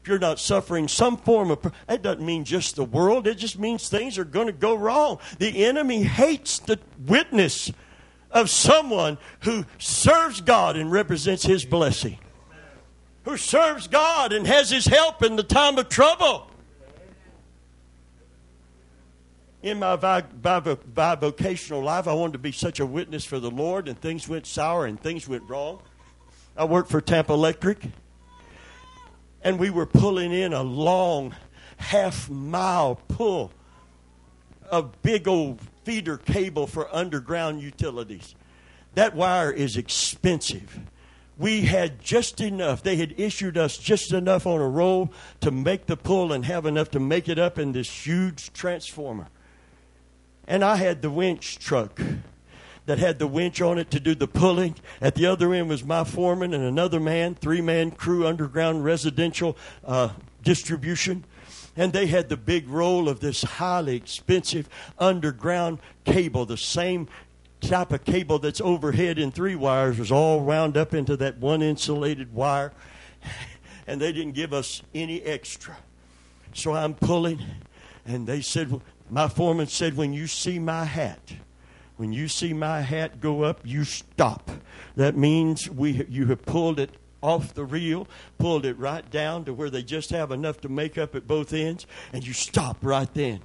[0.01, 3.59] If you're not suffering some form of, that doesn't mean just the world, it just
[3.59, 5.19] means things are going to go wrong.
[5.39, 7.73] The enemy hates the witness
[8.31, 12.19] of someone who serves God and represents His blessing,
[13.25, 16.49] who serves God and has His help in the time of trouble.
[19.67, 24.01] In my bivocational life, I wanted to be such a witness for the Lord, and
[24.01, 25.83] things went sour and things went wrong.
[26.57, 27.83] I worked for Tampa Electric,
[29.43, 31.35] and we were pulling in a long
[31.79, 33.51] half mile pull
[34.71, 38.37] of big old feeder cable for underground utilities.
[38.95, 40.79] That wire is expensive.
[41.37, 42.85] We had just enough.
[42.85, 46.67] They had issued us just enough on a roll to make the pull and have
[46.67, 49.27] enough to make it up in this huge transformer.
[50.47, 52.01] And I had the winch truck
[52.87, 54.77] that had the winch on it to do the pulling.
[55.01, 59.57] At the other end was my foreman and another man, three man crew, underground residential
[59.85, 60.11] uh,
[60.43, 61.25] distribution
[61.77, 64.69] and they had the big roll of this highly expensive
[64.99, 67.07] underground cable, the same
[67.61, 71.63] type of cable that's overhead in three wires was all wound up into that one
[71.63, 72.73] insulated wire,
[73.87, 75.77] and they didn't give us any extra.
[76.55, 77.43] So I'm pulling,
[78.07, 78.81] and they said,
[79.11, 81.35] my foreman said, when you see my hat,
[81.97, 84.51] when you see my hat go up, you stop.
[84.97, 86.91] That means we you have pulled it
[87.23, 88.07] off the reel,
[88.39, 91.53] pulled it right down to where they just have enough to make up at both
[91.53, 93.41] ends, and you stop right then.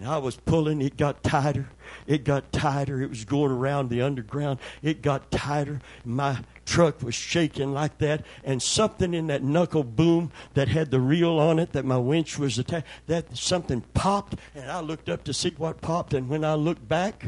[0.00, 1.68] And I was pulling, it got tighter.
[2.06, 3.02] It got tighter.
[3.02, 4.58] It was going around the underground.
[4.82, 5.80] It got tighter.
[6.06, 11.00] My truck was shaking like that, and something in that knuckle boom that had the
[11.00, 15.22] reel on it that my winch was attached, that something popped, and I looked up
[15.24, 17.26] to see what popped, and when I looked back,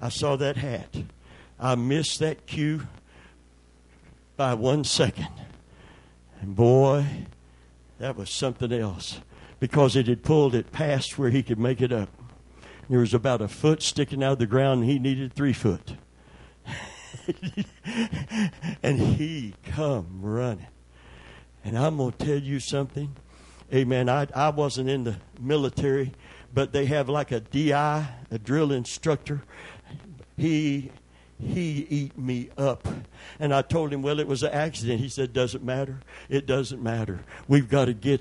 [0.00, 0.94] I saw that hat.
[1.58, 2.86] I missed that cue
[4.36, 5.32] by one second.
[6.40, 7.06] And boy,
[7.98, 9.20] that was something else
[9.64, 12.10] because it had pulled it past where he could make it up.
[12.90, 15.94] There was about a foot sticking out of the ground, and he needed three foot.
[18.82, 20.66] and he come running.
[21.64, 23.16] And I'm going to tell you something.
[23.72, 24.10] Amen.
[24.10, 26.12] I, I wasn't in the military,
[26.52, 29.44] but they have like a DI, a drill instructor.
[30.36, 30.90] He
[31.40, 32.86] he eat me up.
[33.40, 35.00] And I told him, well, it was an accident.
[35.00, 36.00] He said, doesn't matter.
[36.28, 37.20] It doesn't matter.
[37.48, 38.20] We've got to get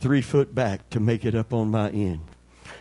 [0.00, 2.20] three foot back to make it up on my end.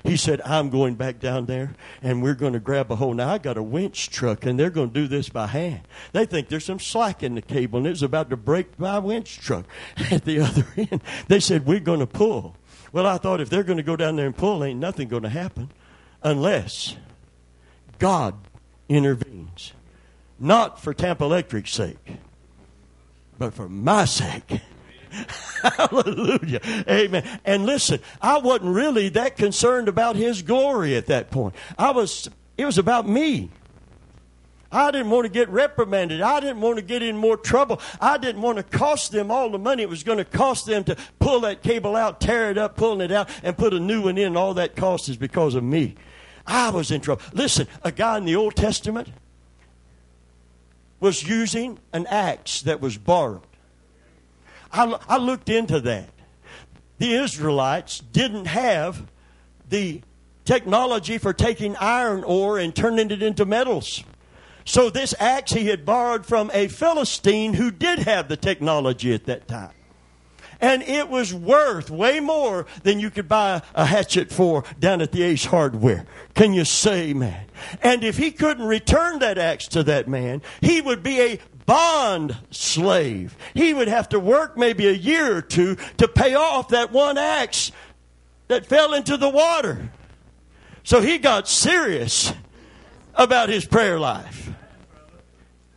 [0.03, 3.17] He said, I'm going back down there and we're going to grab a hold.
[3.17, 5.81] Now, I got a winch truck and they're going to do this by hand.
[6.13, 9.39] They think there's some slack in the cable and it's about to break my winch
[9.39, 9.65] truck
[10.11, 11.01] at the other end.
[11.27, 12.55] They said, We're going to pull.
[12.93, 15.23] Well, I thought if they're going to go down there and pull, ain't nothing going
[15.23, 15.71] to happen
[16.23, 16.95] unless
[17.99, 18.35] God
[18.87, 19.73] intervenes.
[20.39, 22.17] Not for Tampa Electric's sake,
[23.37, 24.61] but for my sake.
[25.63, 26.61] Hallelujah.
[26.89, 27.39] Amen.
[27.45, 31.55] And listen, I wasn't really that concerned about his glory at that point.
[31.77, 33.49] I was it was about me.
[34.71, 36.21] I didn't want to get reprimanded.
[36.21, 37.79] I didn't want to get in more trouble.
[38.01, 40.83] I didn't want to cost them all the money it was going to cost them
[40.85, 44.03] to pull that cable out, tear it up, pulling it out, and put a new
[44.03, 44.35] one in.
[44.35, 45.95] All that cost is because of me.
[46.45, 47.21] I was in trouble.
[47.33, 49.07] Listen, a guy in the Old Testament
[50.99, 53.46] was using an axe that was borrowed.
[54.71, 56.09] I, I looked into that.
[56.97, 59.07] The Israelites didn't have
[59.69, 60.01] the
[60.45, 64.03] technology for taking iron ore and turning it into metals.
[64.65, 69.25] So this axe he had borrowed from a Philistine who did have the technology at
[69.25, 69.71] that time
[70.59, 75.11] and it was worth way more than you could buy a hatchet for down at
[75.11, 76.05] the Ace Hardware.
[76.33, 77.45] Can you say, man?
[77.81, 82.35] And if he couldn't return that axe to that man, he would be a bond
[82.49, 83.37] slave.
[83.53, 87.19] He would have to work maybe a year or two to pay off that one
[87.19, 87.71] axe
[88.47, 89.91] that fell into the water.
[90.83, 92.33] So he got serious
[93.13, 94.49] about his prayer life.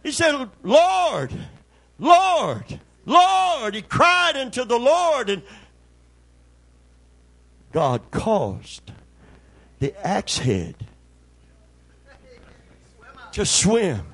[0.03, 1.33] He said, Lord,
[1.99, 3.75] Lord, Lord.
[3.75, 5.43] He cried unto the Lord, and
[7.73, 8.93] God caused
[9.81, 10.77] the axe head
[13.33, 14.10] to swim.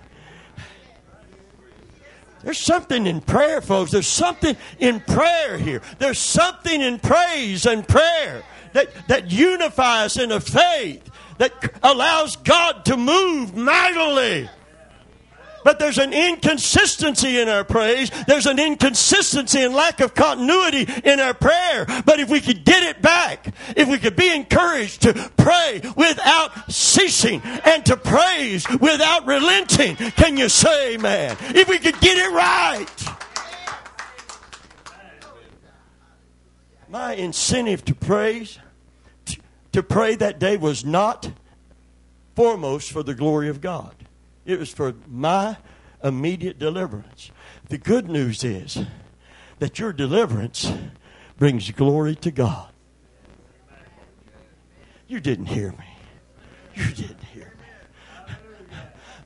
[2.47, 3.91] There's something in prayer, folks.
[3.91, 5.83] There's something in prayer here.
[5.99, 12.85] There's something in praise and prayer that, that unifies in a faith that allows God
[12.85, 14.49] to move mightily.
[15.67, 18.13] But there's an inconsistency in our praise.
[18.29, 21.87] There's an inconsistency and lack of continuity in our prayer.
[22.05, 26.73] But if we could get it back, if we could be encouraged to pray without
[26.73, 31.37] ceasing and to praise without relenting, can you say amen?
[31.41, 32.87] If we could get it right.
[36.89, 38.61] My incentive to praise,
[39.73, 41.33] to pray that day was not
[42.37, 44.06] foremost for the glory of God.
[44.47, 45.57] It was for my
[46.03, 47.33] immediate deliverance.
[47.69, 48.79] The good news is
[49.59, 50.73] that your deliverance
[51.37, 52.69] brings glory to God.
[55.09, 55.87] You didn't hear me.
[56.75, 58.35] You didn't hear me.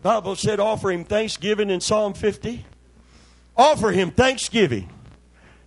[0.02, 2.64] Bible said offer him thanksgiving in Psalm 50.
[3.56, 4.90] Offer him thanksgiving.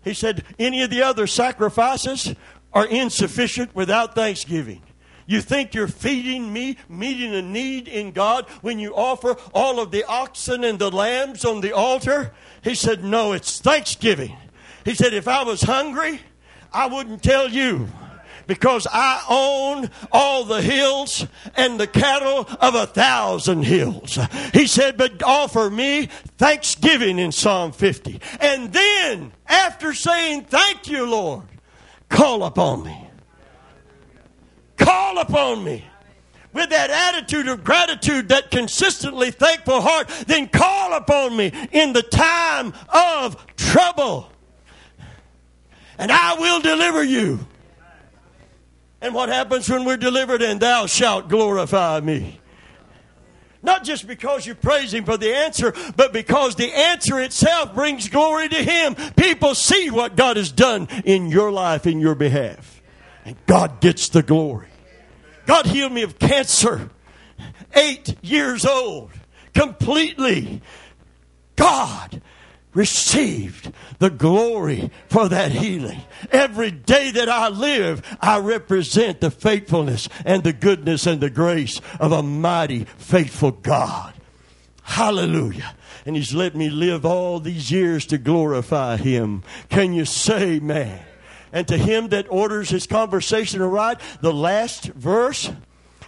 [0.03, 2.33] He said any of the other sacrifices
[2.73, 4.81] are insufficient without thanksgiving.
[5.25, 9.91] You think you're feeding me, meeting a need in God when you offer all of
[9.91, 12.33] the oxen and the lambs on the altar?
[12.63, 14.35] He said, No, it's thanksgiving.
[14.85, 16.19] He said, If I was hungry,
[16.71, 17.87] I wouldn't tell you
[18.47, 24.19] because I own all the hills and the cattle of a thousand hills.
[24.53, 26.07] He said, but offer me
[26.37, 28.19] thanksgiving in Psalm 50.
[28.39, 31.43] And then, after saying, thank you, Lord,
[32.09, 33.02] call upon me.
[34.93, 35.83] Call upon me
[36.53, 42.03] with that attitude of gratitude, that consistently thankful heart, then call upon me in the
[42.03, 44.31] time of trouble.
[45.97, 47.39] And I will deliver you.
[49.01, 50.43] And what happens when we're delivered?
[50.43, 52.39] And thou shalt glorify me.
[53.63, 58.09] Not just because you praise Him for the answer, but because the answer itself brings
[58.09, 58.93] glory to Him.
[59.15, 62.79] People see what God has done in your life, in your behalf.
[63.25, 64.67] And God gets the glory.
[65.45, 66.89] God healed me of cancer,
[67.75, 69.11] eight years old,
[69.53, 70.61] completely.
[71.55, 72.21] God
[72.73, 76.01] received the glory for that healing.
[76.31, 81.79] Every day that I live, I represent the faithfulness and the goodness and the grace
[81.99, 84.13] of a mighty, faithful God.
[84.81, 85.75] Hallelujah.
[86.05, 89.43] And He's let me live all these years to glorify Him.
[89.69, 91.05] Can you say, man?
[91.53, 95.51] And to him that orders his conversation aright, the last verse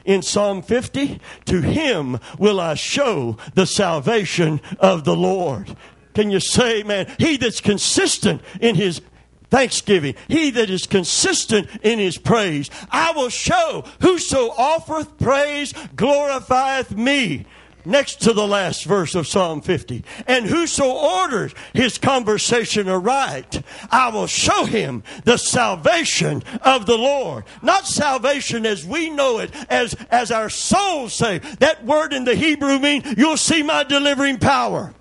[0.04, 5.76] in Psalm 50, to him will I show the salvation of the Lord.
[6.14, 9.02] Can you say, man, he that's consistent in his
[9.50, 16.92] thanksgiving, he that is consistent in his praise, I will show whoso offereth praise glorifieth
[16.92, 17.46] me
[17.86, 20.04] next to the last verse of Psalm 50.
[20.28, 27.46] And whoso orders his conversation aright, I will show him the salvation of the Lord.
[27.62, 31.40] Not salvation as we know it, as, as our souls say.
[31.60, 34.94] That word in the Hebrew means you'll see my delivering power.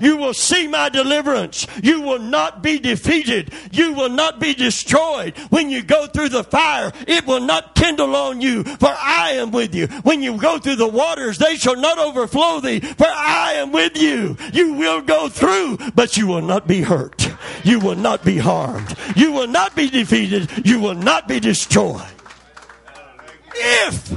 [0.00, 1.66] You will see my deliverance.
[1.82, 3.52] You will not be defeated.
[3.72, 5.36] You will not be destroyed.
[5.50, 9.50] When you go through the fire, it will not kindle on you, for I am
[9.50, 9.86] with you.
[10.02, 13.96] When you go through the waters, they shall not overflow thee, for I am with
[13.96, 14.36] you.
[14.52, 17.30] You will go through, but you will not be hurt.
[17.64, 18.96] You will not be harmed.
[19.16, 20.66] You will not be defeated.
[20.66, 22.02] You will not be destroyed.
[23.54, 24.12] If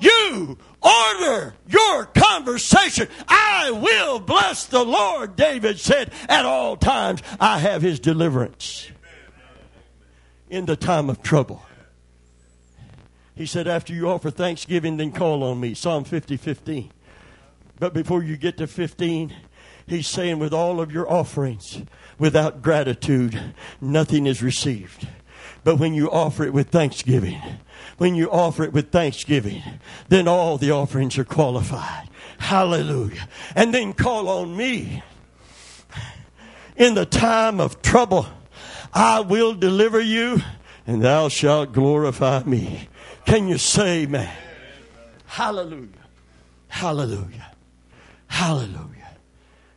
[0.00, 3.08] you order your conversation.
[3.28, 8.90] I will bless the Lord, David said, at all times I have his deliverance
[10.48, 11.62] in the time of trouble.
[13.34, 15.74] He said, after you offer thanksgiving, then call on me.
[15.74, 16.90] Psalm 50, 15.
[17.78, 19.34] But before you get to 15,
[19.86, 21.82] he's saying, with all of your offerings,
[22.18, 25.06] without gratitude, nothing is received.
[25.64, 27.38] But when you offer it with thanksgiving,
[27.98, 29.62] when you offer it with thanksgiving,
[30.08, 32.08] then all the offerings are qualified.
[32.38, 33.28] Hallelujah.
[33.54, 35.02] And then call on me
[36.76, 38.26] in the time of trouble.
[38.92, 40.40] I will deliver you
[40.86, 42.88] and thou shalt glorify me.
[43.24, 44.30] Can you say amen?
[45.26, 45.88] Hallelujah.
[46.68, 47.52] Hallelujah.
[48.28, 49.16] Hallelujah.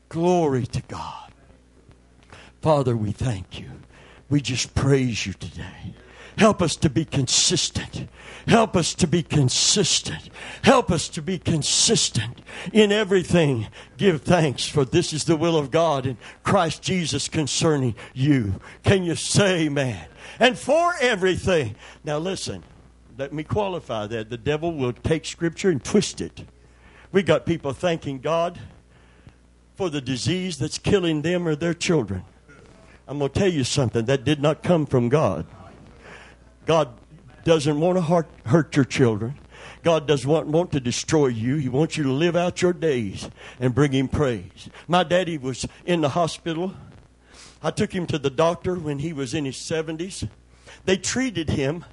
[0.10, 1.32] Glory to God.
[2.62, 3.70] Father, we thank you.
[4.30, 5.96] We just praise you today.
[6.40, 8.08] Help us to be consistent.
[8.48, 10.30] Help us to be consistent.
[10.64, 13.68] Help us to be consistent in everything.
[13.98, 18.62] Give thanks, for this is the will of God in Christ Jesus concerning you.
[18.84, 20.08] Can you say, man?
[20.40, 21.76] And for everything.
[22.06, 22.64] Now, listen,
[23.18, 24.30] let me qualify that.
[24.30, 26.46] The devil will take Scripture and twist it.
[27.12, 28.58] We got people thanking God
[29.76, 32.24] for the disease that's killing them or their children.
[33.10, 35.46] I'm going to tell you something that did not come from God.
[36.70, 36.94] God
[37.46, 39.40] doesn't want to hurt, your children.
[39.82, 41.56] God doesn't want, want to destroy you.
[41.56, 43.28] He wants you to live out your days
[43.60, 44.70] and bring Him praise.
[44.88, 46.76] My daddy was in the hospital.
[47.64, 50.30] I took him to the doctor when he was in his 70s.
[50.86, 51.86] They treated him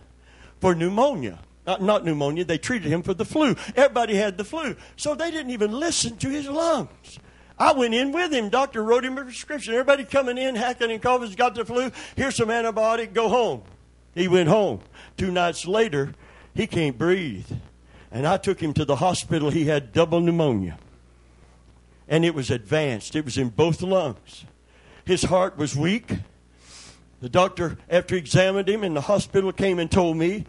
[0.60, 1.38] for pneumonia.
[1.66, 3.56] Not, not pneumonia, they treated him for the flu.
[3.76, 4.76] Everybody had the flu.
[4.96, 7.18] So they didn't even listen to his lungs.
[7.58, 8.50] I went in with him.
[8.50, 9.72] Doctor wrote him a prescription.
[9.72, 11.90] Everybody coming in, hacking and coughing, got the flu.
[12.14, 13.14] Here's some antibiotic.
[13.14, 13.62] Go home.
[14.16, 14.80] He went home.
[15.16, 16.14] Two nights later,
[16.54, 17.52] he can't breathe.
[18.10, 19.50] And I took him to the hospital.
[19.50, 20.78] He had double pneumonia.
[22.08, 24.46] And it was advanced, it was in both lungs.
[25.04, 26.10] His heart was weak.
[27.20, 30.44] The doctor, after he examined him in the hospital, came and told me,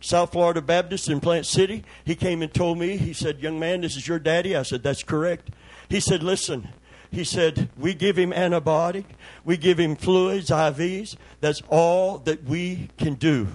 [0.00, 3.82] South Florida Baptist in Plant City, he came and told me, he said, Young man,
[3.82, 4.56] this is your daddy.
[4.56, 5.50] I said, That's correct.
[5.88, 6.68] He said, Listen,
[7.10, 9.04] he said, We give him antibiotic,
[9.44, 11.16] we give him fluids, IVs.
[11.40, 13.48] That's all that we can do.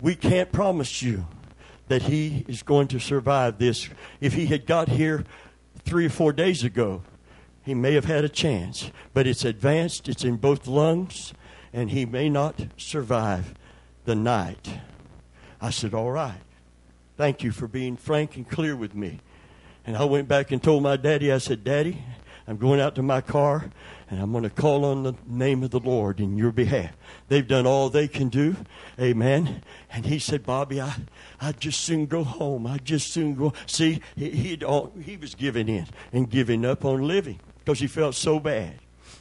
[0.00, 1.26] We can't promise you
[1.88, 3.88] that he is going to survive this.
[4.20, 5.24] If he had got here
[5.84, 7.02] three or four days ago,
[7.64, 8.90] he may have had a chance.
[9.12, 11.32] But it's advanced, it's in both lungs,
[11.72, 13.54] and he may not survive
[14.04, 14.80] the night.
[15.60, 16.40] I said, All right.
[17.16, 19.18] Thank you for being frank and clear with me.
[19.84, 22.04] And I went back and told my daddy, I said, Daddy,
[22.48, 23.70] I'm going out to my car
[24.10, 26.92] and I'm going to call on the name of the Lord in your behalf.
[27.28, 28.56] They've done all they can do.
[28.98, 29.62] Amen.
[29.90, 30.94] And he said, Bobby, I,
[31.42, 32.66] I just soon go home.
[32.66, 33.52] I just soon go.
[33.66, 34.56] See, he, he,
[35.04, 38.78] he was giving in and giving up on living because he felt so bad.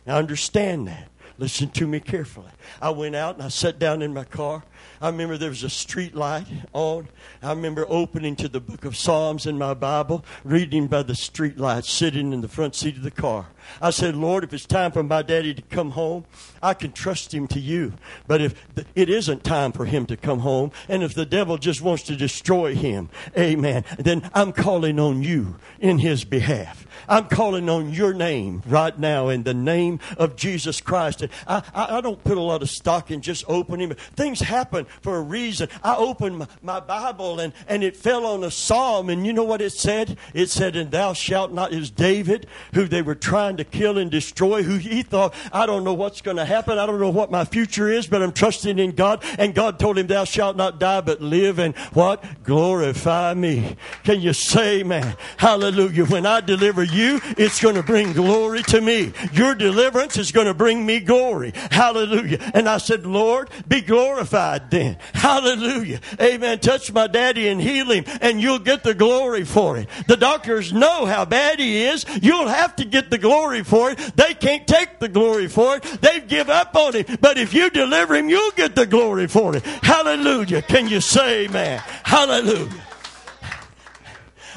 [0.07, 1.09] I understand that.
[1.37, 2.49] Listen to me carefully.
[2.81, 4.63] I went out and I sat down in my car
[5.01, 7.07] I remember there was a street light on.
[7.41, 11.57] I remember opening to the book of Psalms in my Bible, reading by the street
[11.57, 13.47] light, sitting in the front seat of the car.
[13.81, 16.25] I said, Lord, if it's time for my daddy to come home,
[16.61, 17.93] I can trust him to you.
[18.27, 18.55] But if
[18.95, 22.15] it isn't time for him to come home, and if the devil just wants to
[22.15, 26.85] destroy him, amen, then I'm calling on you in his behalf.
[27.07, 31.21] I'm calling on your name right now in the name of Jesus Christ.
[31.21, 33.93] And I, I, I don't put a lot of stock in just opening.
[34.15, 34.66] Things happen
[35.01, 35.69] for a reason.
[35.83, 39.43] I opened my, my Bible and, and it fell on a psalm, and you know
[39.43, 40.17] what it said?
[40.33, 44.09] It said, And thou shalt not, is David, who they were trying to kill and
[44.09, 46.77] destroy, who he thought, I don't know what's going to happen.
[46.77, 49.23] I don't know what my future is, but I'm trusting in God.
[49.37, 52.23] And God told him, Thou shalt not die, but live and what?
[52.43, 53.75] Glorify me.
[54.03, 55.15] Can you say, man?
[55.37, 56.05] Hallelujah.
[56.05, 59.13] When I deliver you, it's going to bring glory to me.
[59.33, 61.53] Your deliverance is going to bring me glory.
[61.71, 62.39] Hallelujah.
[62.53, 64.97] And I said, Lord, be glorified then.
[65.13, 65.99] Hallelujah.
[66.21, 66.59] Amen.
[66.59, 69.89] Touch my daddy and heal him, and you'll get the glory for it.
[70.07, 72.05] The doctors know how bad he is.
[72.21, 73.97] You'll have to get the glory for it.
[74.15, 75.83] They can't take the glory for it.
[76.01, 77.17] They've give up on him.
[77.21, 79.63] But if you deliver him, you'll get the glory for it.
[79.65, 80.61] Hallelujah.
[80.61, 81.79] Can you say amen?
[82.03, 82.83] Hallelujah.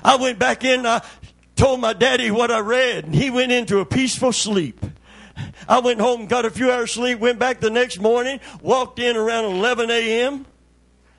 [0.02, 1.02] I went back in, I
[1.56, 4.82] told my daddy what I read, and he went into a peaceful sleep.
[5.70, 9.16] I went home, got a few hours sleep, went back the next morning, walked in
[9.16, 10.44] around 11 a.m.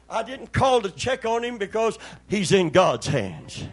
[0.10, 1.98] I didn't call to check on him because
[2.28, 3.66] he's in God's hands.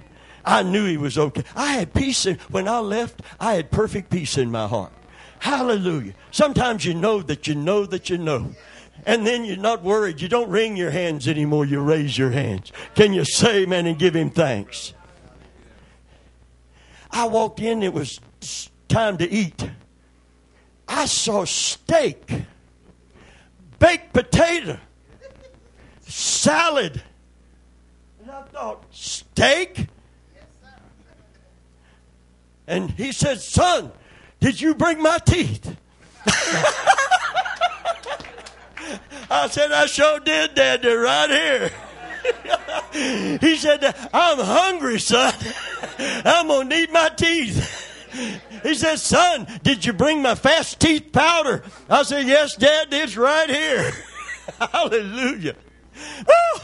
[0.44, 1.42] I knew he was okay.
[1.56, 4.92] I had peace in, when I left, I had perfect peace in my heart.
[5.40, 6.14] Hallelujah.
[6.30, 8.54] Sometimes you know that you know that you know.
[9.04, 10.20] And then you're not worried.
[10.20, 11.64] You don't wring your hands anymore.
[11.64, 12.70] You raise your hands.
[12.94, 14.94] Can you say amen and give him thanks?
[17.10, 18.20] I walked in, it was
[18.86, 19.68] time to eat.
[20.88, 22.32] I saw steak,
[23.78, 24.78] baked potato,
[26.06, 27.02] salad.
[28.20, 29.86] And I thought, steak?
[32.66, 33.92] And he said, Son,
[34.40, 35.76] did you bring my teeth?
[39.30, 40.82] I said, I sure did, Dad.
[40.82, 41.70] They're right here.
[43.40, 45.32] he said, I'm hungry, son.
[45.98, 47.87] I'm going to need my teeth.
[48.62, 51.62] He said, Son, did you bring my Fasteeth powder?
[51.88, 53.92] I said, Yes, Dad, it's right here.
[54.72, 55.56] Hallelujah.
[56.26, 56.60] Woo!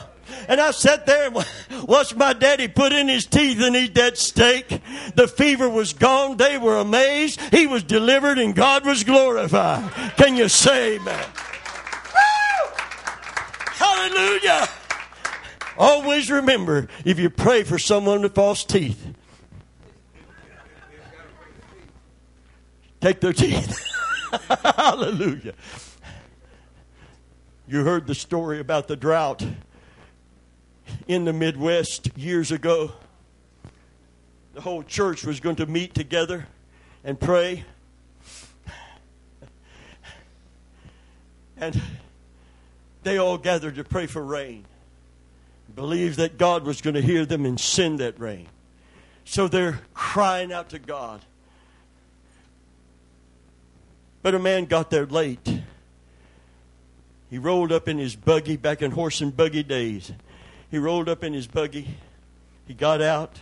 [0.48, 4.18] And I sat there and watched my daddy put in his teeth and eat that
[4.18, 4.80] steak.
[5.14, 6.36] The fever was gone.
[6.36, 7.40] They were amazed.
[7.52, 9.90] He was delivered and God was glorified.
[10.16, 11.24] Can you say amen?
[13.76, 14.68] Hallelujah.
[15.76, 19.13] Always remember if you pray for someone with false teeth,
[23.04, 23.78] take their teeth.
[24.76, 25.52] Hallelujah.
[27.68, 29.44] You heard the story about the drought
[31.06, 32.92] in the Midwest years ago.
[34.54, 36.46] The whole church was going to meet together
[37.04, 37.66] and pray.
[41.58, 41.78] And
[43.02, 44.64] they all gathered to pray for rain.
[45.74, 48.48] Believed that God was going to hear them and send that rain.
[49.26, 51.20] So they're crying out to God.
[54.24, 55.60] But a man got there late.
[57.28, 60.12] He rolled up in his buggy back in horse and buggy days.
[60.70, 61.88] He rolled up in his buggy.
[62.66, 63.38] He got out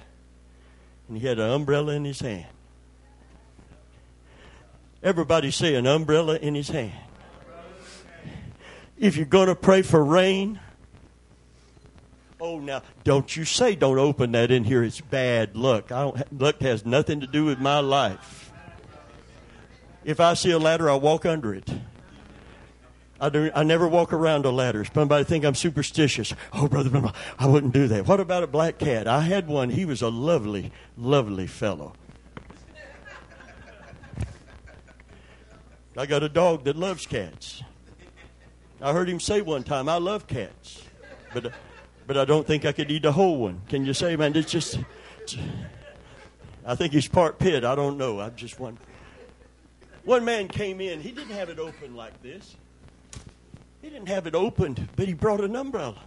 [1.06, 2.46] and he had an umbrella in his hand.
[5.04, 6.98] Everybody say an umbrella in his hand.
[8.98, 10.58] If you're going to pray for rain,
[12.40, 14.82] oh now don't you say don't open that in here.
[14.82, 15.92] It's bad luck.
[15.92, 16.40] I don't.
[16.40, 18.41] Luck has nothing to do with my life.
[20.04, 21.68] If I see a ladder, I walk under it.
[23.20, 24.84] I, do, I never walk around a ladder.
[24.84, 26.34] Somebody think I'm superstitious.
[26.52, 28.08] Oh, brother, I wouldn't do that.
[28.08, 29.06] What about a black cat?
[29.06, 29.70] I had one.
[29.70, 31.92] He was a lovely, lovely fellow.
[35.96, 37.62] I got a dog that loves cats.
[38.80, 40.82] I heard him say one time, "I love cats,"
[41.34, 41.52] but
[42.06, 43.60] but I don't think I could eat a whole one.
[43.68, 44.34] Can you say, man?
[44.34, 44.78] It's just.
[46.64, 47.62] I think he's part pit.
[47.64, 48.20] I don't know.
[48.20, 48.78] I'm just one.
[50.04, 51.00] One man came in.
[51.00, 52.56] He didn't have it open like this.
[53.80, 56.00] He didn't have it opened, but he brought an umbrella.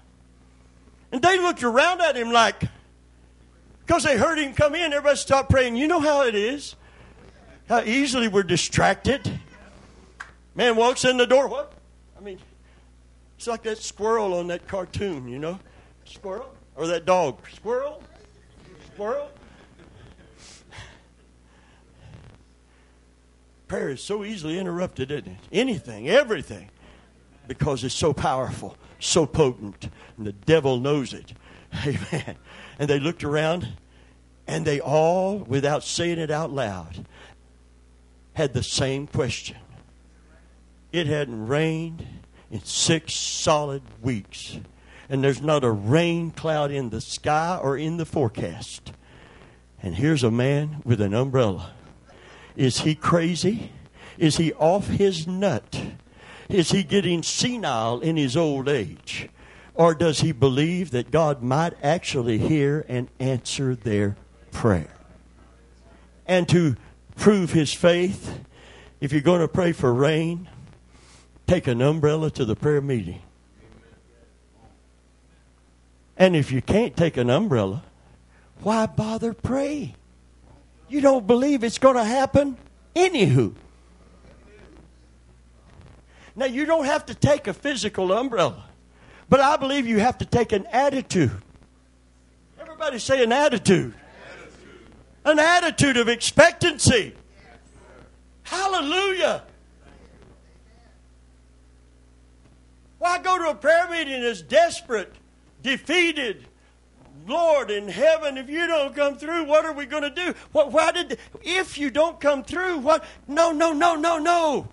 [1.11, 2.63] And they looked around at him like,
[3.85, 5.75] because they heard him come in, everybody stopped praying.
[5.75, 6.75] You know how it is?
[7.69, 9.39] How easily we're distracted.
[10.55, 11.47] Man walks in the door.
[11.47, 11.73] What?
[12.17, 12.39] I mean,
[13.37, 15.59] it's like that squirrel on that cartoon, you know?
[16.05, 16.53] Squirrel?
[16.75, 17.39] Or that dog.
[17.53, 18.01] Squirrel?
[18.93, 19.29] Squirrel?
[23.67, 25.37] Prayer is so easily interrupted, isn't it?
[25.51, 26.69] Anything, everything
[27.47, 31.33] because it's so powerful, so potent, and the devil knows it.
[31.85, 32.35] Amen.
[32.79, 33.67] And they looked around,
[34.47, 37.05] and they all, without saying it out loud,
[38.33, 39.57] had the same question.
[40.91, 42.05] It hadn't rained
[42.51, 44.59] in six solid weeks,
[45.09, 48.91] and there's not a rain cloud in the sky or in the forecast.
[49.81, 51.73] And here's a man with an umbrella.
[52.55, 53.71] Is he crazy?
[54.17, 55.81] Is he off his nut?
[56.49, 59.29] Is he getting senile in his old age?
[59.73, 64.15] Or does he believe that God might actually hear and answer their
[64.51, 64.93] prayer?
[66.25, 66.77] And to
[67.17, 68.39] prove his faith,
[69.01, 70.47] if you're going to pray for rain,
[71.45, 73.21] take an umbrella to the prayer meeting.
[76.17, 77.83] And if you can't take an umbrella,
[78.61, 79.95] why bother pray?
[80.87, 82.57] You don't believe it's going to happen?
[82.95, 83.53] Anywho.
[86.35, 88.65] Now, you don't have to take a physical umbrella,
[89.29, 91.31] but I believe you have to take an attitude.
[92.59, 93.93] Everybody say an attitude.
[93.93, 94.91] attitude.
[95.23, 97.15] An attitude of expectancy.
[98.43, 99.43] Hallelujah.
[102.99, 105.13] Why go to a prayer meeting as desperate,
[105.61, 106.47] defeated?
[107.27, 110.33] Lord in heaven, if you don't come through, what are we going to do?
[110.51, 113.03] What, why did, if you don't come through, what?
[113.27, 114.67] No, no, no, no, no.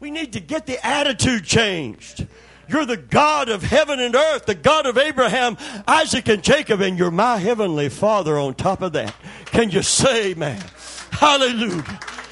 [0.00, 2.26] We need to get the attitude changed.
[2.68, 5.56] You're the God of heaven and earth, the God of Abraham,
[5.86, 9.14] Isaac, and Jacob, and you're my heavenly Father on top of that.
[9.46, 10.62] Can you say, man?
[11.10, 11.84] Hallelujah.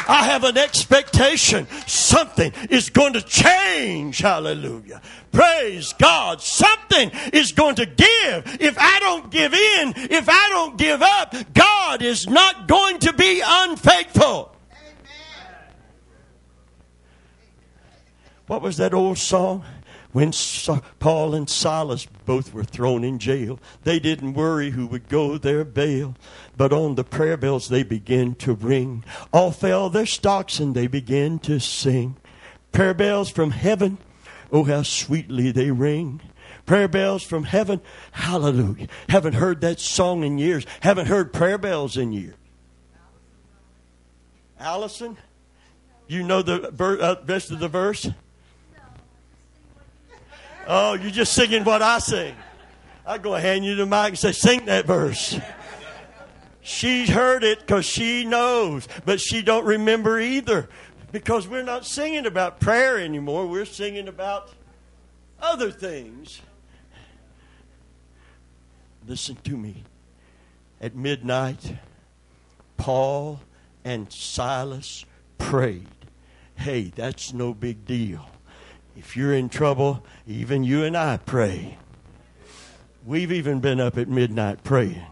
[0.09, 4.19] I have an expectation something is going to change.
[4.19, 5.01] Hallelujah.
[5.33, 6.41] Praise God.
[6.41, 8.61] Something is going to give.
[8.61, 13.13] If I don't give in, if I don't give up, God is not going to
[13.13, 14.55] be unfaithful.
[18.47, 19.65] What was that old song?
[20.13, 20.33] When
[20.99, 25.65] Paul and Silas both were thrown in jail, they didn't worry who would go their
[25.65, 26.15] bail.
[26.55, 29.05] But on the prayer bells they began to ring.
[29.33, 32.17] All fell their stocks and they began to sing.
[32.73, 33.99] Prayer bells from heaven,
[34.51, 36.21] oh how sweetly they ring.
[36.67, 37.81] Prayer bells from heaven,
[38.13, 38.89] hallelujah.
[39.09, 40.67] Haven't heard that song in years.
[40.81, 42.35] Haven't heard prayer bells in years.
[44.61, 45.17] Allison,
[46.07, 48.09] you know the uh, rest of the verse?
[50.67, 52.35] Oh, you're just singing what I sing.
[53.05, 55.39] I go hand you the mic and say, sing that verse.
[56.61, 60.69] She heard it because she knows, but she don't remember either
[61.11, 63.47] because we're not singing about prayer anymore.
[63.47, 64.53] We're singing about
[65.41, 66.41] other things.
[69.07, 69.83] Listen to me.
[70.81, 71.75] At midnight,
[72.77, 73.41] Paul
[73.85, 75.05] and Silas
[75.39, 75.87] prayed.
[76.55, 78.29] Hey, that's no big deal.
[78.97, 81.79] If you're in trouble, even you and I pray.
[83.05, 85.07] We've even been up at midnight praying.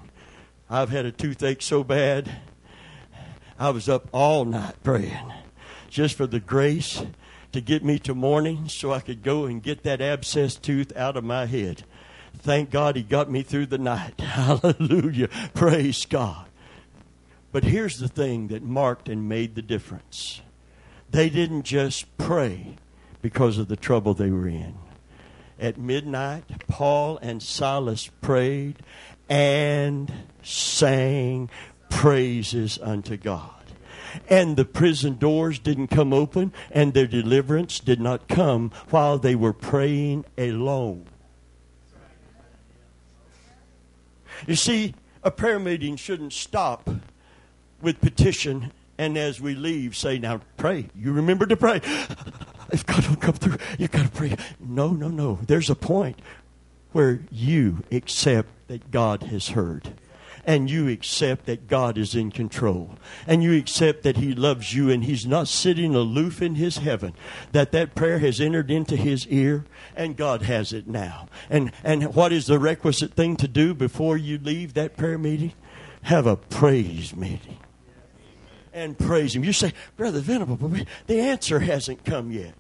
[0.68, 2.30] I've had a toothache so bad,
[3.58, 5.32] I was up all night praying
[5.90, 7.02] just for the grace
[7.52, 11.16] to get me to morning so I could go and get that abscess tooth out
[11.16, 11.82] of my head.
[12.38, 14.20] Thank God he got me through the night.
[14.20, 15.28] Hallelujah.
[15.52, 16.46] Praise God.
[17.52, 20.40] But here's the thing that marked and made the difference
[21.10, 22.76] they didn't just pray
[23.22, 24.74] because of the trouble they were in.
[25.58, 28.76] At midnight, Paul and Silas prayed
[29.28, 30.12] and
[30.42, 31.50] sang
[31.90, 33.50] praises unto God.
[34.28, 39.34] And the prison doors didn't come open, and their deliverance did not come while they
[39.34, 41.06] were praying alone.
[44.46, 46.88] You see, a prayer meeting shouldn't stop
[47.82, 50.90] with petition and as we leave say, Now pray.
[50.94, 51.80] You remember to pray.
[52.72, 54.36] If God don't come through, you've got to pray.
[54.58, 55.38] No, no, no.
[55.46, 56.20] There's a point
[56.92, 59.94] where you accept that God has heard.
[60.46, 62.96] And you accept that God is in control.
[63.26, 67.12] And you accept that he loves you and he's not sitting aloof in his heaven.
[67.52, 71.28] That that prayer has entered into his ear and God has it now.
[71.50, 75.52] And and what is the requisite thing to do before you leave that prayer meeting?
[76.02, 77.58] Have a praise meeting
[78.72, 80.72] and praise him you say brother venerable
[81.06, 82.54] the answer hasn't come yet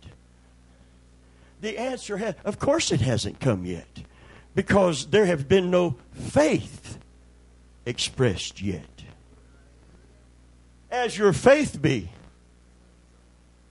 [1.60, 4.02] the answer has of course it hasn't come yet
[4.54, 6.98] because there have been no faith
[7.86, 8.84] expressed yet.
[10.90, 12.10] As your faith be,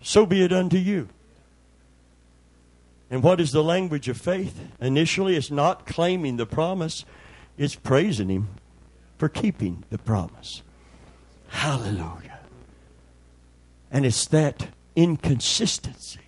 [0.01, 1.09] so be it unto you.
[3.11, 4.59] And what is the language of faith?
[4.79, 7.05] Initially, it's not claiming the promise,
[7.57, 8.49] it's praising Him
[9.17, 10.61] for keeping the promise.
[11.49, 12.28] Hallelujah.
[13.91, 16.19] And it's that inconsistency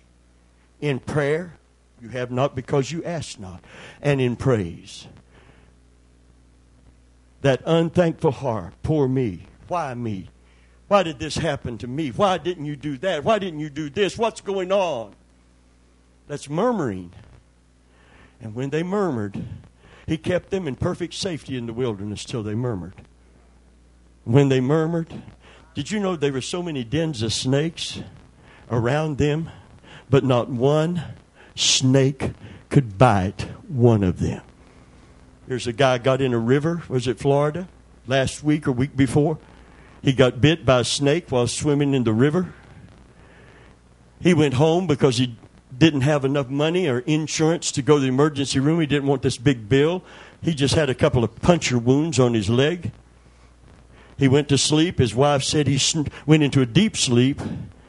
[0.80, 1.54] in prayer,
[2.00, 3.62] you have not because you ask not,
[4.00, 5.06] and in praise
[7.42, 8.72] that unthankful heart.
[8.82, 9.42] Poor me.
[9.68, 10.28] Why me?
[10.88, 12.10] Why did this happen to me?
[12.10, 13.24] Why didn't you do that?
[13.24, 14.16] Why didn't you do this?
[14.16, 15.14] What's going on?
[16.28, 17.12] That's murmuring.
[18.40, 19.42] And when they murmured,
[20.06, 22.94] he kept them in perfect safety in the wilderness till they murmured.
[24.24, 25.22] When they murmured,
[25.74, 28.00] did you know there were so many dens of snakes
[28.70, 29.50] around them,
[30.10, 31.02] but not one
[31.54, 32.32] snake
[32.68, 34.42] could bite one of them?
[35.46, 37.68] There's a guy got in a river, was it Florida,
[38.06, 39.38] last week or week before?
[40.02, 42.52] He got bit by a snake while swimming in the river.
[44.20, 45.36] He went home because he
[45.76, 48.80] didn't have enough money or insurance to go to the emergency room.
[48.80, 50.04] He didn't want this big bill.
[50.42, 52.92] He just had a couple of puncture wounds on his leg.
[54.18, 54.98] He went to sleep.
[54.98, 55.80] His wife said he
[56.26, 57.40] went into a deep sleep.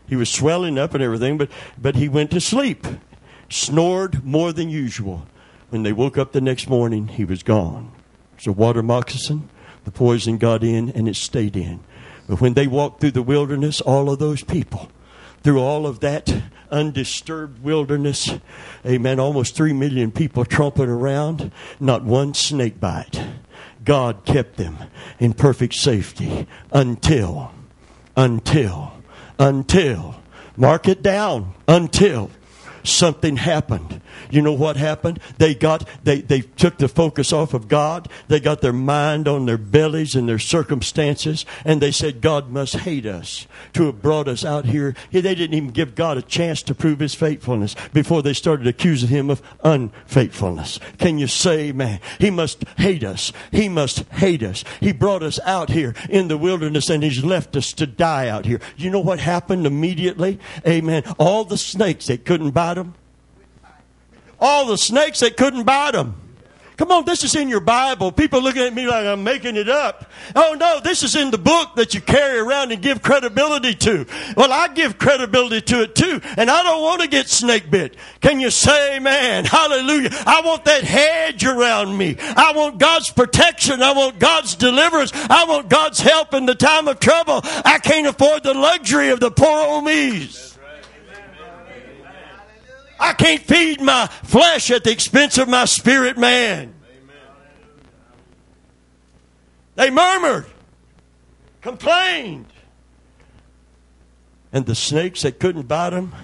[0.07, 2.85] He was swelling up and everything, but, but he went to sleep.
[3.49, 5.27] Snored more than usual.
[5.69, 7.91] When they woke up the next morning, he was gone.
[8.37, 9.49] It's a water moccasin.
[9.85, 11.79] The poison got in and it stayed in.
[12.27, 14.89] But when they walked through the wilderness, all of those people,
[15.43, 16.33] through all of that
[16.71, 18.33] undisturbed wilderness,
[18.85, 23.23] amen, almost three million people tromping around, not one snake bite.
[23.83, 24.77] God kept them
[25.19, 27.51] in perfect safety until,
[28.15, 28.93] until,
[29.39, 30.15] until,
[30.55, 32.29] mark it down, until
[32.83, 34.01] something happened.
[34.29, 35.19] You know what happened?
[35.37, 38.09] They got they, they took the focus off of God.
[38.27, 42.77] They got their mind on their bellies and their circumstances, and they said God must
[42.77, 44.95] hate us to have brought us out here.
[45.11, 49.09] They didn't even give God a chance to prove his faithfulness before they started accusing
[49.09, 50.79] him of unfaithfulness.
[50.97, 53.31] Can you say, man, he must hate us.
[53.51, 54.63] He must hate us.
[54.79, 58.45] He brought us out here in the wilderness and he's left us to die out
[58.45, 58.59] here.
[58.77, 60.39] You know what happened immediately?
[60.67, 61.03] Amen.
[61.17, 62.93] All the snakes that couldn't bite them,
[64.39, 66.15] all the snakes that couldn't bite them.
[66.75, 68.11] Come on, this is in your Bible.
[68.11, 70.09] People looking at me like I'm making it up.
[70.35, 74.07] Oh no, this is in the book that you carry around and give credibility to.
[74.35, 77.95] Well, I give credibility to it too, and I don't want to get snake bit.
[78.21, 79.45] Can you say amen?
[79.45, 80.09] Hallelujah.
[80.25, 82.17] I want that hedge around me.
[82.19, 83.83] I want God's protection.
[83.83, 85.11] I want God's deliverance.
[85.13, 87.41] I want God's help in the time of trouble.
[87.43, 90.52] I can't afford the luxury of the poor old me's.
[93.03, 96.73] I can't feed my flesh at the expense of my spirit man.
[99.75, 100.45] They murmured,
[101.59, 102.45] complained.
[104.53, 106.15] And the snakes that couldn't bite them,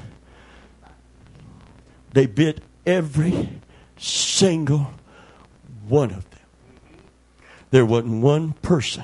[2.13, 3.49] they bit every
[3.97, 4.93] single
[5.89, 6.39] one of them.
[7.71, 9.03] there wasn't one person,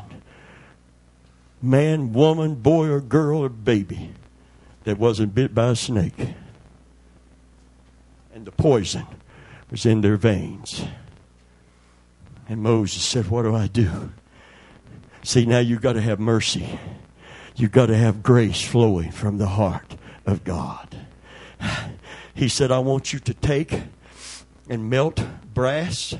[1.61, 4.13] man, woman, boy, or girl, or baby,
[4.85, 6.35] that wasn't bit by a snake.
[8.45, 9.05] The poison
[9.71, 10.85] was in their veins.
[12.47, 14.11] And Moses said, What do I do?
[15.23, 16.79] See, now you've got to have mercy.
[17.55, 20.95] You've got to have grace flowing from the heart of God.
[22.35, 23.83] He said, I want you to take
[24.69, 26.13] and melt brass.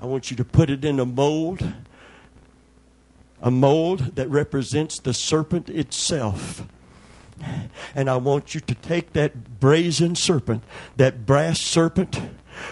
[0.00, 1.62] I want you to put it in a mold,
[3.40, 6.66] a mold that represents the serpent itself.
[7.94, 10.62] And I want you to take that brazen serpent,
[10.96, 12.20] that brass serpent,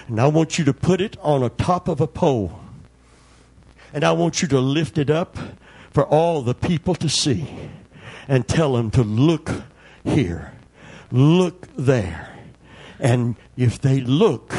[0.07, 2.61] and I want you to put it on a top of a pole.
[3.93, 5.37] And I want you to lift it up
[5.91, 7.71] for all the people to see
[8.29, 9.51] and tell them to look
[10.05, 10.53] here,
[11.11, 12.37] look there.
[13.01, 14.55] And if they look,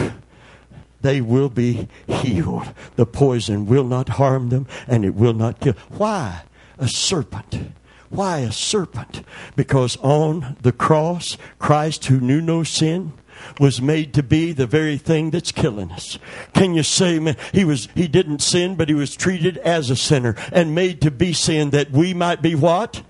[1.02, 2.74] they will be healed.
[2.96, 5.76] The poison will not harm them and it will not kill.
[5.90, 6.42] Why
[6.78, 7.72] a serpent?
[8.10, 9.24] Why a serpent?
[9.56, 13.14] Because on the cross, Christ, who knew no sin,
[13.60, 16.20] was made to be the very thing that's killing us.
[16.54, 19.96] Can you say, man, he was, he didn't sin, but he was treated as a
[19.96, 23.02] sinner and made to be sin that we might be what?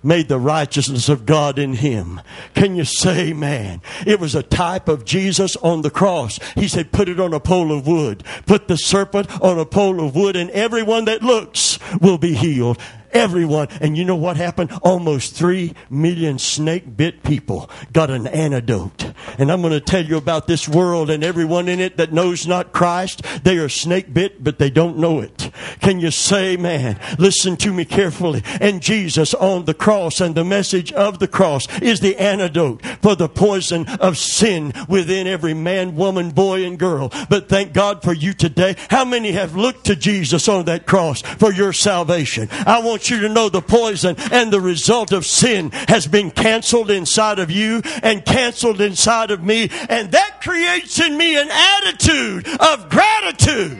[0.00, 2.20] made the righteousness of God in him.
[2.54, 3.82] Can you say, man?
[4.06, 6.38] It was a type of Jesus on the cross.
[6.54, 8.22] He said, put it on a pole of wood.
[8.46, 12.78] Put the serpent on a pole of wood and everyone that looks will be healed
[13.12, 13.68] everyone.
[13.80, 14.72] And you know what happened?
[14.82, 19.12] Almost three million snake bit people got an antidote.
[19.38, 22.46] And I'm going to tell you about this world and everyone in it that knows
[22.46, 23.22] not Christ.
[23.44, 25.47] They are snake bit, but they don't know it.
[25.80, 28.42] Can you say, man, listen to me carefully.
[28.60, 33.14] And Jesus on the cross and the message of the cross is the antidote for
[33.14, 37.10] the poison of sin within every man, woman, boy, and girl.
[37.30, 38.76] But thank God for you today.
[38.90, 42.48] How many have looked to Jesus on that cross for your salvation?
[42.66, 46.32] I want want you to know the poison and the result of sin has been
[46.32, 49.70] canceled inside of you and canceled inside of me.
[49.88, 53.78] And that creates in me an attitude of gratitude.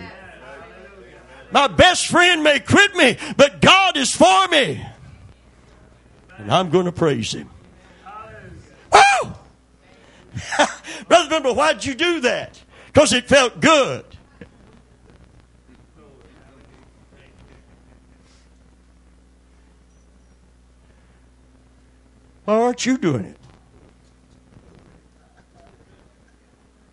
[1.50, 4.84] My best friend may quit me, but God is for me.
[6.36, 7.48] And I'm going to praise him.
[8.92, 9.38] Oh!
[11.08, 12.60] Brother Remember, why'd you do that?
[12.86, 14.04] Because it felt good.
[22.44, 23.36] Why aren't you doing it?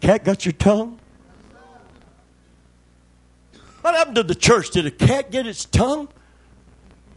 [0.02, 1.00] Cat got your tongue?
[3.86, 4.72] What happened to the church?
[4.72, 6.08] Did a cat get its tongue?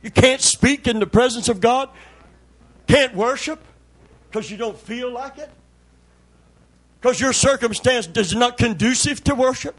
[0.02, 1.88] You can't speak in the presence of God?
[2.86, 3.58] Can't worship
[4.30, 5.48] because you don't feel like it?
[7.00, 9.76] Because your circumstance is not conducive to worship?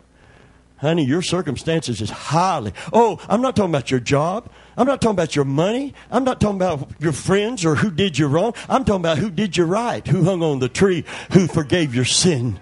[0.77, 2.73] Honey, your circumstances is highly.
[2.91, 4.49] Oh, I'm not talking about your job.
[4.75, 5.93] I'm not talking about your money.
[6.09, 8.55] I'm not talking about your friends or who did you wrong.
[8.67, 12.05] I'm talking about who did you right, who hung on the tree, who forgave your
[12.05, 12.59] sin,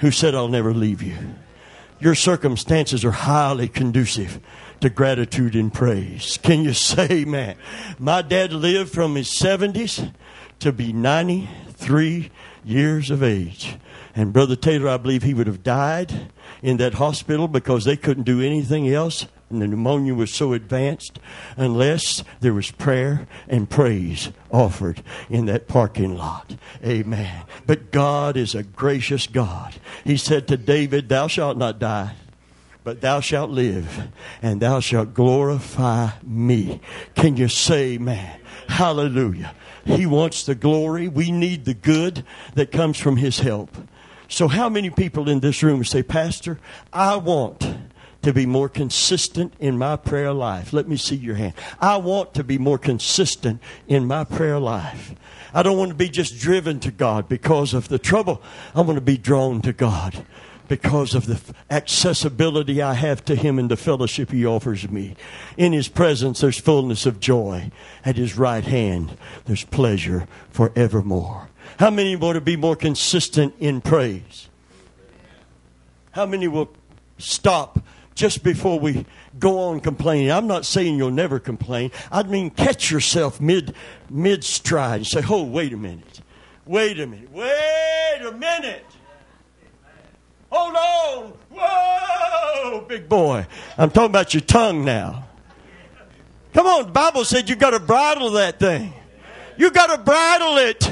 [0.00, 1.16] who said, I'll never leave you.
[2.02, 4.40] Your circumstances are highly conducive
[4.80, 6.36] to gratitude and praise.
[6.42, 7.54] Can you say, man?
[7.96, 10.12] My dad lived from his 70s
[10.58, 12.28] to be 93
[12.64, 13.76] years of age.
[14.16, 18.24] And Brother Taylor, I believe he would have died in that hospital because they couldn't
[18.24, 21.18] do anything else and the pneumonia was so advanced
[21.56, 26.56] unless there was prayer and praise offered in that parking lot.
[26.84, 27.44] Amen.
[27.66, 29.76] But God is a gracious God.
[30.04, 32.14] He said to David, Thou shalt not die
[32.84, 34.08] but thou shalt live
[34.42, 36.80] and thou shalt glorify me.
[37.14, 38.40] Can you say, man?
[38.68, 39.54] Hallelujah.
[39.84, 41.08] He wants the glory.
[41.08, 42.24] We need the good
[42.54, 43.76] that comes from his help.
[44.28, 46.58] So, how many people in this room say, Pastor,
[46.92, 47.66] I want
[48.22, 50.72] to be more consistent in my prayer life?
[50.72, 51.54] Let me see your hand.
[51.80, 55.14] I want to be more consistent in my prayer life.
[55.54, 58.42] I don't want to be just driven to God because of the trouble.
[58.74, 60.24] I want to be drawn to God
[60.68, 61.38] because of the
[61.70, 65.16] accessibility I have to Him and the fellowship He offers me.
[65.58, 67.70] In His presence, there's fullness of joy.
[68.04, 71.50] At His right hand, there's pleasure forevermore.
[71.78, 74.48] How many want to be more consistent in praise?
[76.12, 76.70] How many will
[77.18, 77.80] stop
[78.14, 79.06] just before we
[79.38, 80.30] go on complaining?
[80.30, 81.90] I'm not saying you'll never complain.
[82.10, 83.74] I mean, catch yourself mid
[84.10, 86.20] mid stride and say, "Oh, wait a minute,
[86.66, 88.86] wait a minute, wait a minute."
[90.50, 91.32] Hold on.
[91.50, 93.46] Whoa, big boy.
[93.78, 95.28] I'm talking about your tongue now.
[96.52, 98.92] Come on, the Bible said you got to bridle that thing.
[99.56, 100.90] You got to bridle it.